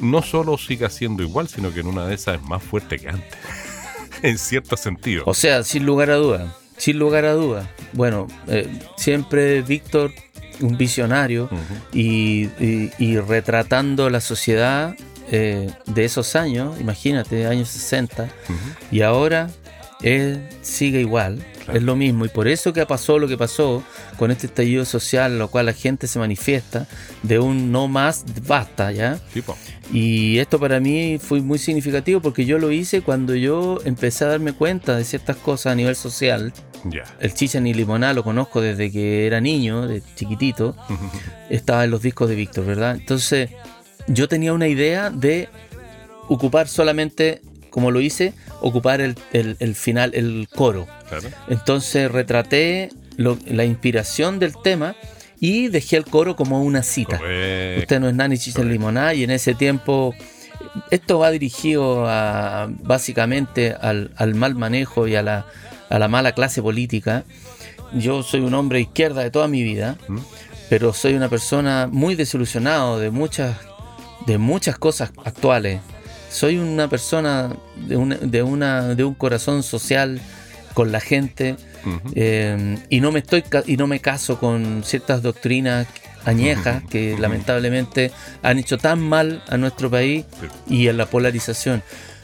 [0.00, 3.08] no solo siga siendo igual, sino que en una de esas es más fuerte que
[3.08, 3.28] antes.
[4.22, 5.22] en cierto sentido.
[5.26, 7.70] O sea, sin lugar a duda, sin lugar a duda.
[7.94, 10.12] Bueno, eh, siempre Víctor,
[10.60, 11.48] un visionario,
[11.92, 12.48] y-
[12.98, 14.94] y retratando la sociedad
[15.30, 18.30] eh, de esos años, imagínate, años 60, Ujú.
[18.90, 19.50] y ahora
[20.02, 21.78] él sigue igual, Claro.
[21.78, 23.82] es lo mismo, y por eso que pasó lo que pasó
[24.18, 26.86] con este estallido social, en lo cual la gente se manifiesta
[27.22, 29.18] de un no más, basta, ¿ya?
[29.92, 34.28] Y esto para mí fue muy significativo porque yo lo hice cuando yo empecé a
[34.28, 36.52] darme cuenta de ciertas cosas a nivel social.
[36.84, 37.04] Ya.
[37.18, 40.76] El chicha ni limoná lo conozco desde que era niño, de chiquitito.
[41.48, 42.94] Estaba en los discos de Víctor, ¿verdad?
[42.96, 43.48] Entonces
[44.06, 45.48] yo tenía una idea de
[46.28, 47.40] ocupar solamente,
[47.70, 50.86] como lo hice, ocupar el, el- el final, el coro.
[51.08, 51.28] Claro.
[51.48, 54.94] Entonces retraté lo- la inspiración del tema
[55.40, 57.16] y dejé el coro como una cita.
[57.16, 60.14] Usted no es nani chicha en limoná y en ese tiempo
[60.90, 65.46] esto va dirigido a básicamente al, al mal manejo y a la,
[65.90, 67.24] a la mala clase política.
[67.92, 70.18] Yo soy un hombre de izquierda de toda mi vida, ¿Mm?
[70.70, 73.56] pero soy una persona muy desilusionado de muchas,
[74.26, 75.80] de muchas cosas actuales.
[76.30, 80.20] Soy una persona de, una- de, una, de un corazón social
[80.74, 81.56] con la gente
[82.14, 85.86] eh, y no me estoy y no me caso con ciertas doctrinas
[86.24, 88.10] añejas que lamentablemente
[88.42, 90.24] han hecho tan mal a nuestro país
[90.68, 91.82] y en la polarización.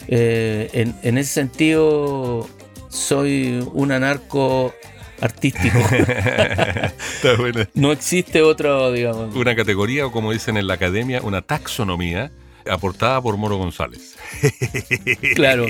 [0.09, 2.49] Eh, en, en ese sentido,
[2.89, 4.75] soy un anarco
[5.21, 5.79] artístico.
[5.91, 7.37] Está
[7.75, 9.35] no existe otro, digamos.
[9.35, 12.31] Una categoría, o como dicen en la academia, una taxonomía
[12.69, 14.17] aportada por Moro González.
[15.35, 15.67] Claro.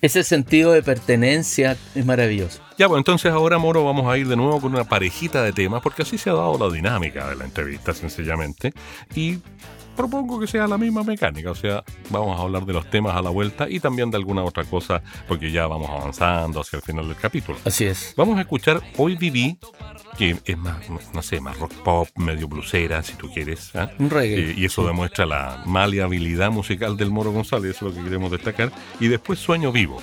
[0.00, 2.60] Ese sentido de pertenencia es maravilloso.
[2.78, 5.82] Ya, pues entonces ahora, Moro, vamos a ir de nuevo con una parejita de temas,
[5.82, 8.72] porque así se ha dado la dinámica de la entrevista, sencillamente.
[9.14, 9.38] Y
[10.00, 13.20] propongo que sea la misma mecánica, o sea, vamos a hablar de los temas a
[13.20, 17.06] la vuelta y también de alguna otra cosa, porque ya vamos avanzando hacia el final
[17.06, 17.58] del capítulo.
[17.66, 18.14] Así es.
[18.16, 19.58] Vamos a escuchar Hoy Viví,
[20.16, 20.78] que es más,
[21.12, 23.76] no sé, más rock pop, medio blusera, si tú quieres.
[23.76, 23.90] ¿ah?
[23.98, 24.52] Un reggae.
[24.52, 28.30] Eh, y eso demuestra la maleabilidad musical del Moro González, eso es lo que queremos
[28.30, 28.72] destacar.
[29.00, 30.00] Y después Sueño Vivo.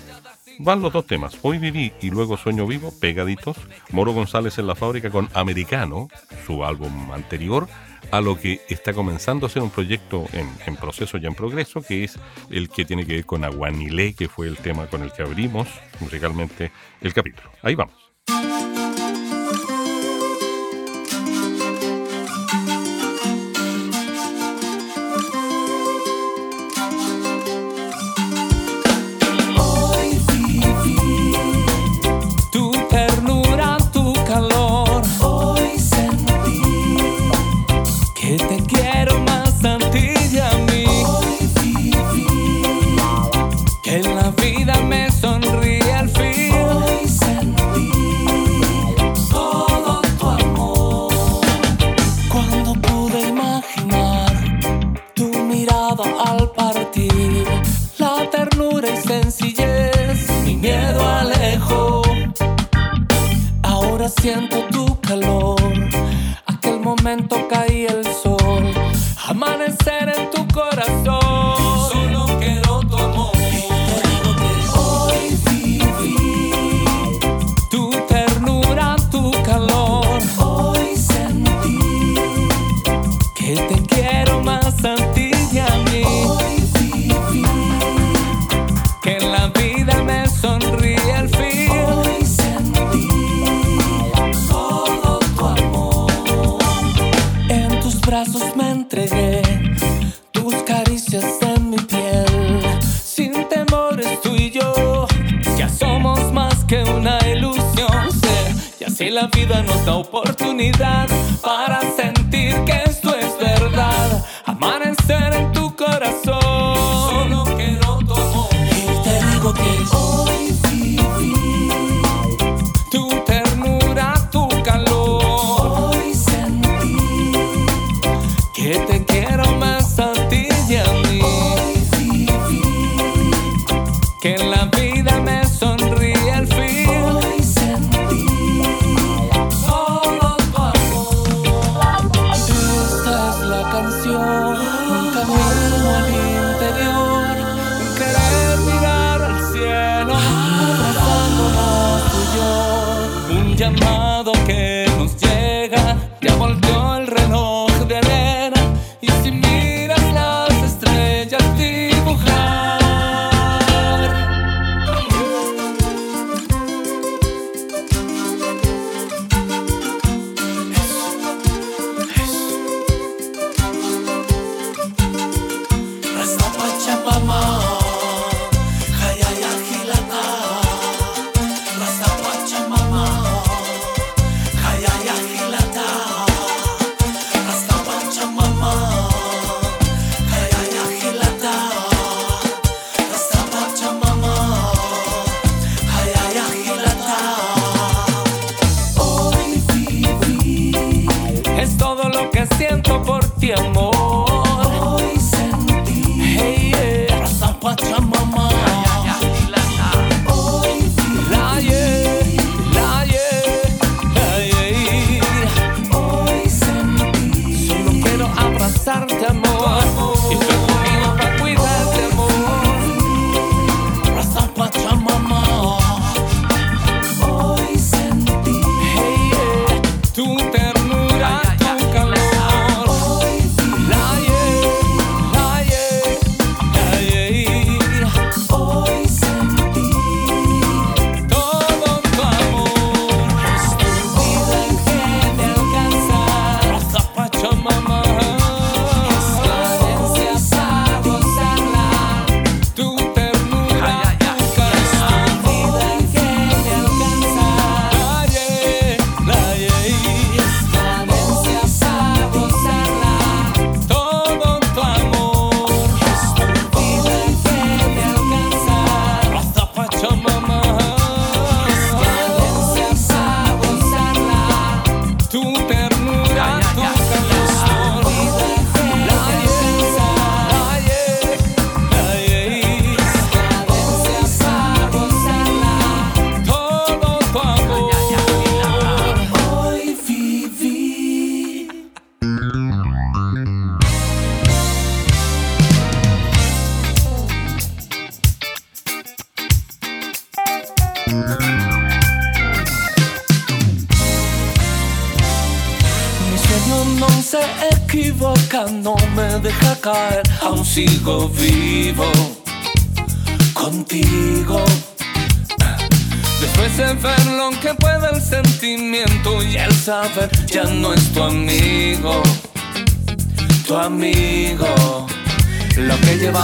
[0.59, 3.57] Van los dos temas, Hoy Viví y luego Sueño Vivo, pegaditos.
[3.91, 6.07] Moro González en la fábrica con Americano,
[6.45, 7.67] su álbum anterior,
[8.11, 12.03] a lo que está comenzando a ser un proyecto en, proceso y en progreso, que
[12.03, 12.19] es
[12.49, 15.67] el que tiene que ver con Aguanilé, que fue el tema con el que abrimos
[15.99, 16.71] musicalmente
[17.01, 17.49] el capítulo.
[17.61, 17.95] Ahí vamos.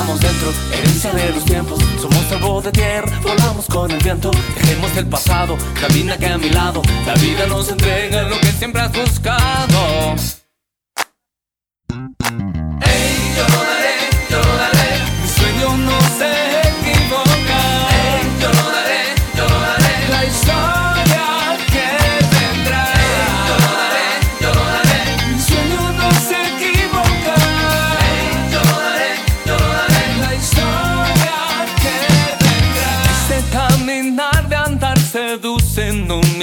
[0.04, 1.80] Llevamos dentro, herencia de los tiempos.
[2.02, 4.32] Somos polvo de tierra, volamos con el viento.
[4.56, 6.82] Dejemos el pasado, camina que a mi lado.
[7.06, 10.33] La vida nos entrega lo que siempre has buscado.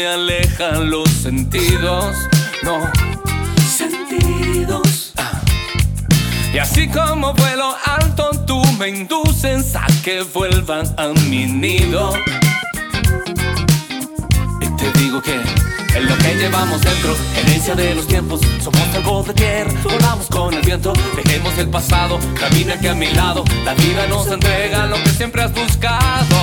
[0.01, 2.17] Me alejan los sentidos.
[2.63, 2.91] No,
[3.79, 5.13] sentidos.
[5.17, 5.41] Ah.
[6.55, 12.13] Y así como vuelo alto, tú me induces a que vuelvan a mi nido.
[14.61, 15.37] Y te digo que
[15.95, 18.41] es lo que llevamos dentro, herencia de los tiempos.
[18.63, 20.95] Somos polvo de tierra, volamos con el viento.
[21.23, 23.45] Dejemos el pasado, camina aquí a mi lado.
[23.65, 26.40] La vida nos entrega lo que siempre has buscado.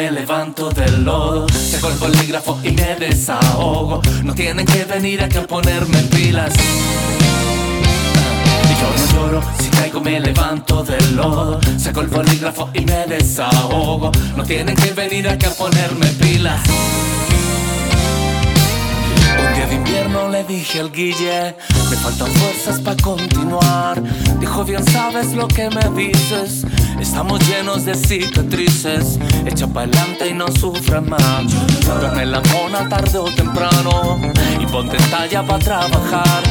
[0.00, 1.46] Me levanto del lodo.
[1.48, 4.00] Saco el bolígrafo y me desahogo.
[4.24, 6.54] No tienen que venir aquí a ponerme pilas.
[8.64, 13.04] Y yo no lloro, si caigo me levanto del lodo Saco el bolígrafo y me
[13.06, 16.60] desahogo No tienen que venir aquí a ponerme pilas
[19.40, 21.56] un día de invierno le dije al Guille
[21.90, 24.02] Me faltan fuerzas para continuar
[24.40, 26.64] Dijo bien sabes lo que me dices.
[26.98, 29.18] Estamos llenos de cicatrices.
[29.44, 31.44] Echa para adelante y no sufra más.
[32.00, 34.20] Duerme la mona tarde o temprano
[34.58, 36.42] Y ponte en talla para trabajar.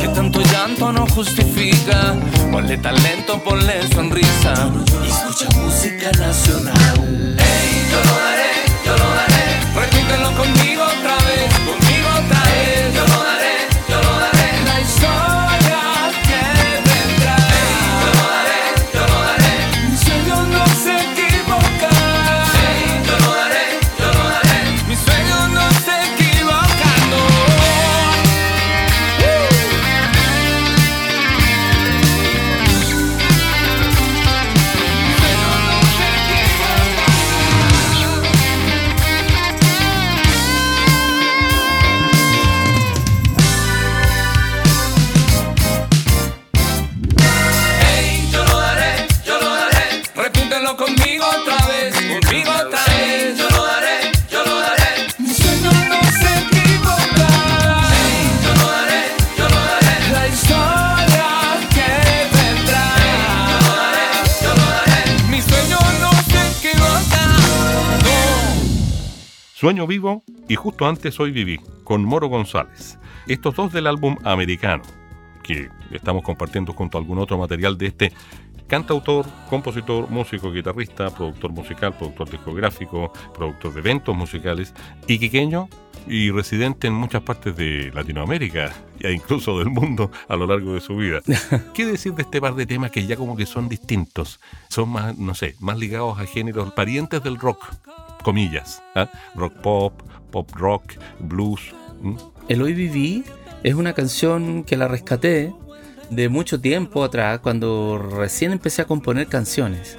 [0.00, 2.14] Que tanto llanto no justifica.
[2.52, 4.70] Ponle talento, ponle sonrisa.
[5.06, 7.36] Escucha música nacional.
[7.38, 8.52] Ey, yo lo daré,
[8.84, 9.34] yo lo daré
[9.74, 10.63] Repítelo conmigo
[70.48, 72.98] y justo antes Hoy Viví, con Moro González.
[73.26, 74.82] Estos dos del álbum americano,
[75.42, 78.12] que estamos compartiendo junto a algún otro material de este
[78.66, 84.74] cantautor, compositor, músico, guitarrista, productor musical, productor discográfico, productor de eventos musicales,
[85.06, 85.68] iquiqueño
[86.06, 90.80] y residente en muchas partes de Latinoamérica e incluso del mundo a lo largo de
[90.80, 91.20] su vida.
[91.74, 94.40] ¿Qué decir de este par de temas que ya como que son distintos?
[94.68, 97.64] Son más, no sé, más ligados a géneros parientes del rock,
[98.22, 98.82] comillas.
[98.94, 99.08] ¿ah?
[99.34, 100.02] Rock pop,
[100.34, 101.60] pop rock, blues.
[102.48, 103.22] El Hoy Viví
[103.62, 105.54] es una canción que la rescaté
[106.10, 109.96] de mucho tiempo atrás, cuando recién empecé a componer canciones.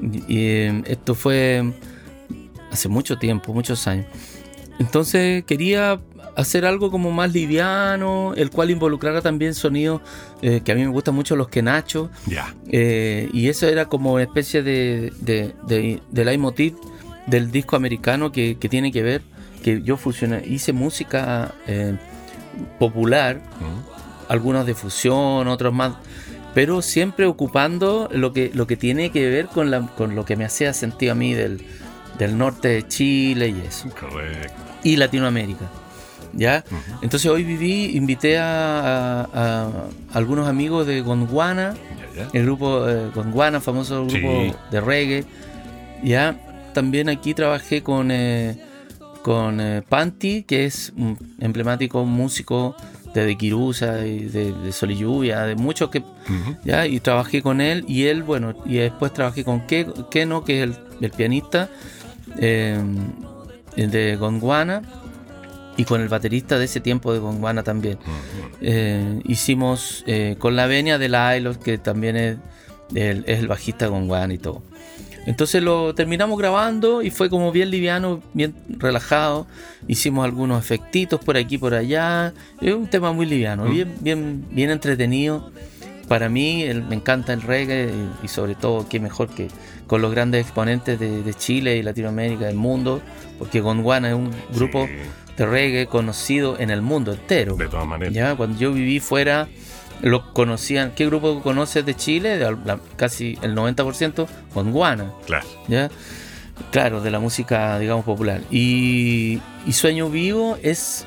[0.00, 1.64] Y, y, eh, esto fue
[2.70, 4.06] hace mucho tiempo, muchos años.
[4.78, 6.00] Entonces quería
[6.36, 10.00] hacer algo como más liviano, el cual involucrara también sonidos
[10.42, 12.08] eh, que a mí me gustan mucho, los que Nacho.
[12.28, 12.54] Ya.
[12.68, 16.76] Eh, y eso era como una especie de, de, de, de leitmotiv
[17.26, 19.22] del disco americano que, que tiene que ver,
[19.62, 21.96] que yo fusioné, hice música eh,
[22.78, 24.30] popular, ¿Mm?
[24.32, 25.94] algunos de fusión, otros más,
[26.54, 30.36] pero siempre ocupando lo que, lo que tiene que ver con, la, con lo que
[30.36, 31.60] me hacía sentir a mí del,
[32.18, 34.52] del norte de Chile y eso, Correcto.
[34.82, 35.66] y Latinoamérica.
[36.32, 36.64] ¿Ya?
[37.00, 39.70] Entonces hoy viví, invité a, a- a
[40.12, 41.74] algunos amigos de Gondwana,
[42.34, 44.52] el grupo eh, Gondwana, famoso grupo Sí.
[44.70, 45.24] de reggae.
[46.02, 46.36] Ya
[46.74, 48.58] también aquí trabajé con, eh,
[49.26, 52.76] con eh, Panti, que es un emblemático músico
[53.12, 56.00] de, de Kirusa y de, de Sol y Lluvia, de muchos que
[56.64, 60.58] ya y trabajé con él y él bueno y después trabajé con Ke- Keno que
[60.58, 61.68] es el, el pianista
[62.38, 62.80] eh,
[63.76, 64.82] de Gondwana
[65.76, 67.98] y con el baterista de ese tiempo de Gondwana también.
[68.60, 72.36] Eh, hicimos eh, con la venia de la Ailot que también es
[72.94, 74.62] el, es el bajista de Gondwana y todo
[75.26, 79.46] entonces lo terminamos grabando y fue como bien liviano, bien relajado.
[79.88, 82.32] Hicimos algunos efectitos por aquí por allá.
[82.60, 83.70] Es un tema muy liviano, Mm.
[83.72, 85.50] bien, bien, bien entretenido.
[86.08, 87.90] Para mí el- me encanta el reggae
[88.22, 89.48] y, y sobre todo qué mejor que
[89.88, 93.00] con los grandes exponentes de, de Chile y Latinoamérica, del mundo,
[93.38, 94.92] porque Gondwana es un grupo Sí,
[95.36, 97.56] de reggae conocido en el mundo entero.
[97.56, 98.14] de todas maneras.
[98.14, 99.48] Ya, cuando yo viví fuera,
[100.02, 100.92] lo conocían.
[100.94, 102.36] ¿Qué grupo conoces de Chile?
[102.38, 105.46] De la- casi el 90% Gondwana, Claro.
[105.68, 105.90] ¿ya?
[106.70, 108.40] Claro, de la música, digamos, popular.
[108.50, 111.04] Y, y Sueño Vivo es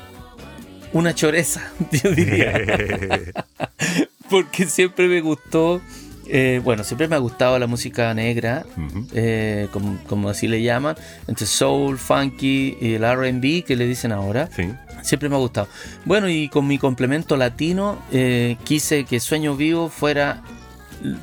[0.92, 1.70] una choreza,
[2.02, 2.52] yo diría.
[4.30, 5.80] Porque siempre me gustó,
[6.28, 8.64] eh, bueno, siempre me ha gustado la música negra,
[9.12, 10.94] eh, como, como así le llaman,
[11.26, 14.48] entre soul, funky y el RB que le dicen ahora.
[14.54, 14.68] Sí.
[15.02, 15.68] Siempre me ha gustado.
[16.04, 20.42] Bueno, y con mi complemento latino, eh, quise que Sueño Vivo fuera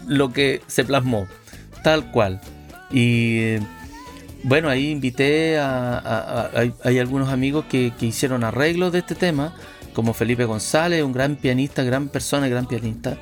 [0.07, 1.27] lo que se plasmó,
[1.83, 2.41] tal cual.
[2.91, 3.61] Y eh,
[4.43, 6.49] bueno, ahí invité a.
[6.83, 9.55] hay, algunos amigos que, que hicieron arreglos de este tema,
[9.93, 13.17] como Felipe González, un gran pianista, gran persona, gran pianista.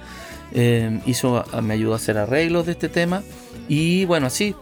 [0.54, 3.24] eh, hizo, me ayudó a hacer arreglos de este tema.
[3.68, 4.56] Y bueno, así,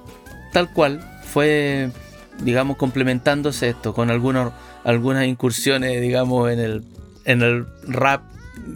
[0.51, 1.91] tal cual, fue,
[2.41, 4.53] digamos, complementándose esto con algunos,
[4.83, 6.83] algunas incursiones, digamos, en el,
[7.25, 8.23] en el rap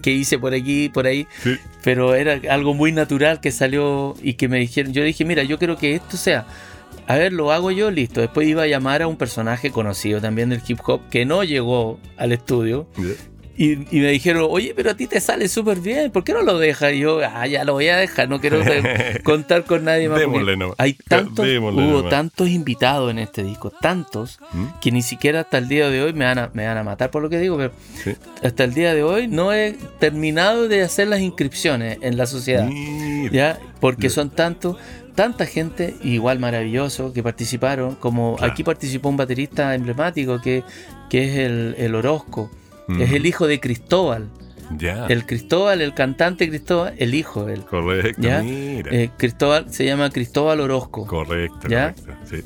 [0.02, 1.28] que hice por aquí por ahí.
[1.44, 1.56] Sí.
[1.84, 5.58] Pero era algo muy natural que salió y que me dijeron, yo dije, mira, yo
[5.58, 6.46] quiero que esto sea,
[7.08, 8.20] a ver, lo hago yo, listo.
[8.20, 12.00] Después iba a llamar a un personaje conocido también del hip hop que no llegó
[12.18, 12.88] al estudio
[13.58, 16.44] y, y me dijeron, oye, pero a ti te sale súper bien, ¿por qué no
[16.44, 16.94] lo dejas?
[16.94, 18.60] Y yo, ah, ya lo voy a dejar, no quiero
[19.24, 20.22] contar con nadie más.
[20.22, 20.76] nomás.
[20.78, 24.66] Hay tantos, Démosle hubo tantos invitados en este disco, tantos, ¿Mm?
[24.80, 27.10] que ni siquiera hasta el día de hoy me van a, me van a matar
[27.12, 27.72] por lo que digo, pero
[28.04, 28.16] Sí.
[28.44, 32.66] hasta el día de hoy no he terminado de hacer las inscripciones en la sociedad.
[32.68, 33.32] Mira.
[33.32, 33.60] ¿ya?
[33.80, 34.78] Porque son tantos,
[35.16, 38.54] tanta gente igual maravilloso que participaron, como Claro.
[38.54, 40.64] aquí participó un baterista emblemático que,
[41.10, 42.52] que es el, el Orozco,
[42.88, 43.02] Mm.
[43.02, 44.30] es el hijo de Cristóbal,
[44.78, 45.06] Ya.
[45.08, 47.66] el Cristóbal, el cantante Cristóbal, el hijo de él.
[47.66, 48.22] Correcto.
[48.22, 48.42] ¿Ya?
[48.42, 48.92] Mira.
[48.94, 51.06] Eh, Cristóbal se llama Cristóbal Orozco.
[51.06, 51.94] Correcto, ¿Ya?
[51.94, 52.44] correcto, sí.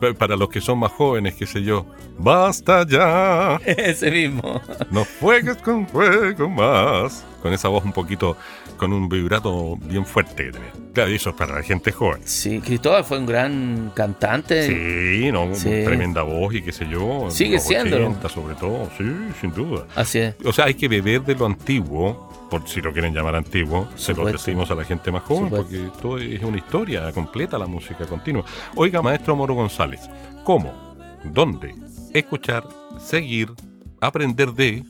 [0.00, 1.86] Pa- para los que son más jóvenes, qué sé yo,
[2.18, 4.60] basta ya, Ese mismo.
[4.90, 7.24] no juegues con fuego más.
[7.40, 8.36] Con esa voz un poquito,
[8.76, 10.72] con un vibrato bien fuerte que tenía.
[10.92, 12.20] Claro, y eso es para la gente joven.
[12.24, 14.66] Sí, Cristóbal fue un gran cantante.
[14.66, 15.68] Sí, no, Sí.
[15.84, 17.30] tremenda voz y qué sé yo.
[17.30, 17.58] Sigue.
[17.58, 19.04] 80 sobre todo, sí,
[19.40, 19.86] sin duda.
[19.94, 20.34] Así es.
[20.44, 24.12] O sea, hay que beber de lo antiguo, por si lo quieren llamar antiguo, se
[24.14, 25.68] lo decimos a la gente más joven, Supuesto.
[25.70, 28.44] porque todo es una historia completa, la música continua.
[28.74, 30.00] Oiga, maestro Moro González,
[30.44, 30.96] ¿cómo?
[31.24, 31.74] ¿Dónde?
[32.12, 32.64] Escuchar,
[32.98, 33.52] seguir,
[34.00, 34.82] aprender de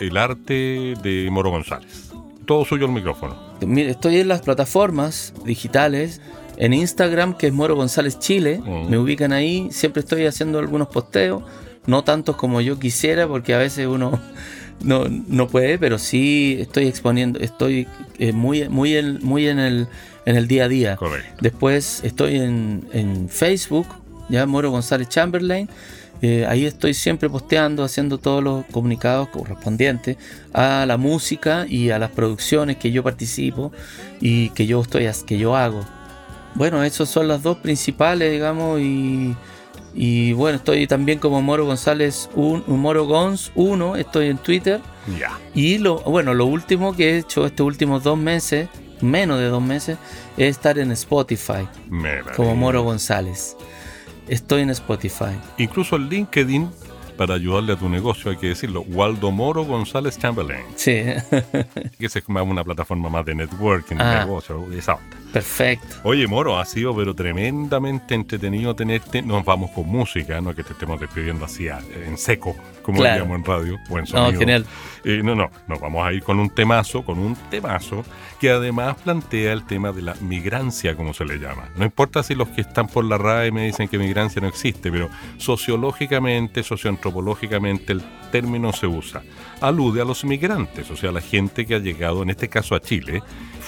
[0.00, 2.10] el arte de Moro González.
[2.46, 3.51] Todo suyo el micrófono.
[3.66, 6.20] Mire, estoy en las plataformas digitales,
[6.56, 8.60] en Instagram, que es Moro González Chile.
[8.64, 8.90] Mm.
[8.90, 9.68] Me ubican ahí.
[9.70, 11.42] Siempre estoy haciendo algunos posteos.
[11.86, 14.20] No tantos como yo quisiera, porque a veces uno
[14.82, 17.88] no, no puede, pero sí estoy exponiendo, estoy
[18.18, 19.88] eh, muy, muy, en, muy en, el,
[20.26, 20.96] en el día a día.
[20.96, 21.34] Correcto.
[21.40, 23.86] Después estoy en, en Facebook,
[24.28, 25.68] ya Moro González Chamberlain.
[26.22, 30.16] Eh, ahí estoy siempre posteando, haciendo todos los comunicados correspondientes
[30.52, 33.72] a la música y a las producciones que yo participo
[34.20, 35.84] y que yo estoy que yo hago.
[36.54, 39.34] Bueno, esos son las dos principales, digamos, y,
[39.94, 44.80] y bueno, estoy también como Moro González, un, Moro Gons 1, estoy en Twitter.
[45.18, 45.38] Ya.
[45.54, 48.68] Y lo, bueno, lo último que he hecho estos últimos dos meses,
[49.00, 49.98] menos de dos meses,
[50.36, 52.54] es estar en Spotify, Me como.
[52.54, 53.56] Moro González.
[54.28, 55.36] Estoy en Spotify.
[55.58, 56.70] Incluso en LinkedIn,
[57.16, 61.02] para ayudarle a tu negocio, hay que decirlo, Waldo Moro González Chamberlain, Sí,
[61.98, 64.24] que es como una plataforma más de networking, de Ah.
[64.24, 65.16] negocio, esa onda.
[65.32, 65.96] perfecto.
[66.04, 69.20] Oye, Moro, ha sido pero tremendamente entretenido tenerte.
[69.22, 73.24] Nos vamos con música, no que te estemos despidiendo así en seco, como Claro.
[73.24, 74.38] diríamos en radio o en No, sonido.
[74.40, 74.66] genial.
[75.04, 78.04] Eh, no, no, nos vamos a ir con un temazo, con un temazo
[78.40, 81.68] que además plantea el tema de la migrancia, como se le llama.
[81.76, 84.90] No importa si los que están por la RAE me dicen que migrancia no existe,
[84.92, 85.08] pero
[85.38, 89.22] sociológicamente, socioantropológicamente el término se usa.
[89.60, 92.74] Alude a los migrantes, o sea, a la gente que ha llegado, en este caso
[92.74, 93.22] a Chile,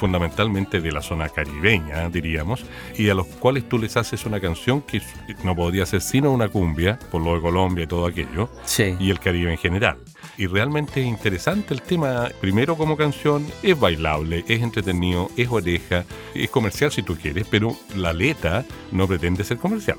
[0.04, 2.62] fundamentalmente de la zona caribeña, diríamos,
[2.98, 5.00] y a los cuales tú les haces una canción que
[5.42, 8.94] no podría ser sino una cumbia, por lo de Colombia y todo aquello, Sí.
[9.00, 9.96] y el Caribe en general.
[10.36, 16.04] Y realmente es interesante el tema, primero como canción, es bailable, es entretenido, es oreja,
[16.34, 19.96] es comercial si tú quieres, pero la letra no pretende ser comercial.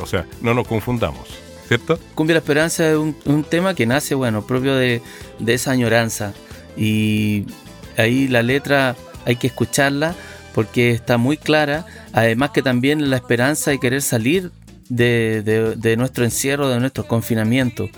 [0.00, 1.28] O sea, no nos confundamos,
[1.68, 1.96] ¿cierto?
[2.16, 5.00] Cumbia la Esperanza es un, un tema que nace, bueno, propio de,
[5.38, 6.34] de esa añoranza.
[6.76, 7.44] Y
[7.96, 10.14] ahí la letra hay que escucharla
[10.54, 11.84] porque está muy clara.
[12.12, 14.50] Además que también la esperanza de querer salir
[14.88, 17.88] de, de- de nuestro encierro, de nuestro confinamiento.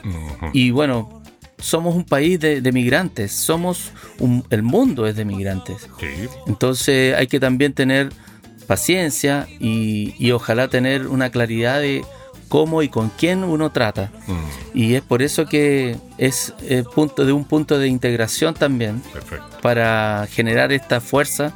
[0.52, 1.22] Y bueno,
[1.58, 5.88] somos un país de, de migrantes, somos un- el mundo es de migrantes.
[6.00, 6.06] Sí,
[6.46, 8.10] Entonces hay que también tener
[8.66, 12.04] paciencia y, y ojalá tener una claridad de
[12.50, 14.10] cómo y con quién uno trata.
[14.26, 19.00] mm, Y es por eso que es eh, punto de un punto de integración también
[19.12, 19.46] perfecto.
[19.62, 21.54] para generar esta fuerza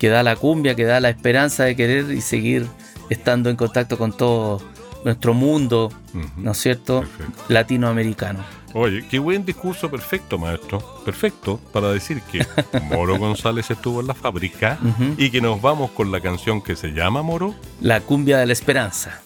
[0.00, 2.66] que da la cumbia, que da la esperanza de querer y seguir
[3.10, 4.60] estando en contacto con todo
[5.04, 5.92] nuestro mundo.
[6.36, 7.00] ¿no es cierto?
[7.02, 7.44] Perfecto.
[7.48, 8.40] Latinoamericano.
[8.72, 10.78] Oye, qué buen discurso, perfecto, maestro.
[11.04, 12.46] Perfecto, para decir que
[12.90, 14.78] Moro González estuvo en la fábrica
[15.18, 17.54] y que nos vamos con la canción que se llama Moro.
[17.80, 19.20] La cumbia de la esperanza.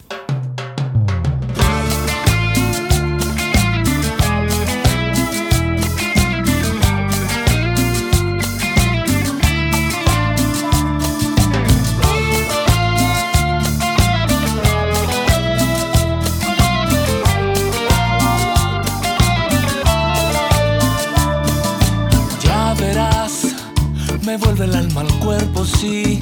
[24.34, 26.18] Me vuelve el alma al cuerpo, sí.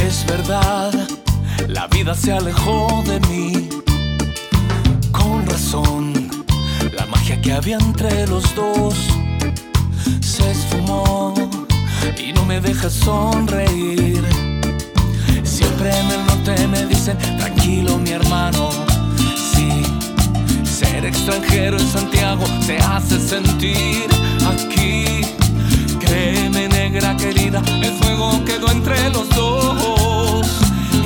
[0.00, 0.92] Es verdad,
[1.66, 3.68] la vida se alejó de mí.
[5.10, 6.30] Con razón,
[6.96, 8.94] la magia que había entre los dos
[10.20, 11.34] se esfumó
[12.16, 14.22] y no me deja sonreír.
[15.42, 18.70] Siempre en el norte me dicen, tranquilo mi hermano,
[19.52, 19.82] sí.
[20.64, 24.06] Ser extranjero en Santiago te hace sentir
[24.46, 25.41] aquí.
[26.12, 30.46] Créeme, negra querida, el fuego quedó entre los dos.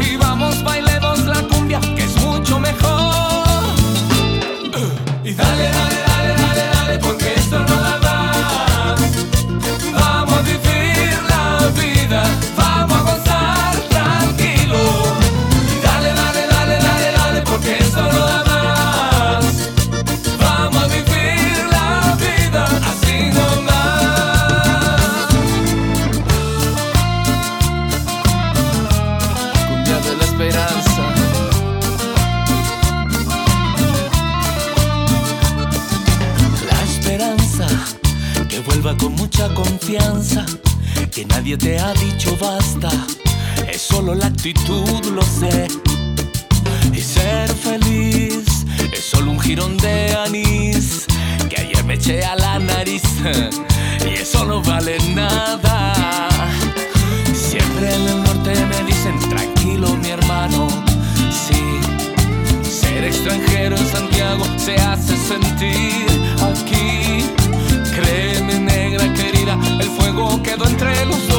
[0.01, 3.63] Y vamos, bailemos la cumbia, que es mucho mejor.
[5.23, 6.16] Y dale, dale, dale, dale, dale,
[41.47, 42.91] nadie te ha dicho basta,
[43.73, 45.69] es solo la actitud, lo sé.
[46.93, 51.07] Y ser feliz es solo un jirón de anís
[51.49, 53.03] que ayer me eché a la nariz
[54.11, 55.95] y eso no vale nada.
[57.33, 60.67] Siempre en el norte me dicen tranquilo mi hermano,
[61.31, 61.79] sí.
[62.69, 66.07] Ser extranjero en Santiago se hace sentir
[66.43, 67.25] aquí.
[67.95, 71.36] Créeme, negra querida, el fuego quedó entre los.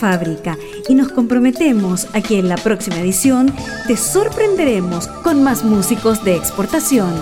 [0.00, 0.56] Fábrica
[0.88, 3.52] y nos comprometemos a que en la próxima edición
[3.86, 7.12] te sorprenderemos con más músicos de exportación.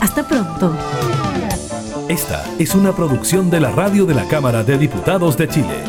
[0.00, 0.74] Hasta pronto.
[2.08, 5.84] Esta es una producción de la radio de la Cámara de Diputados de Chile.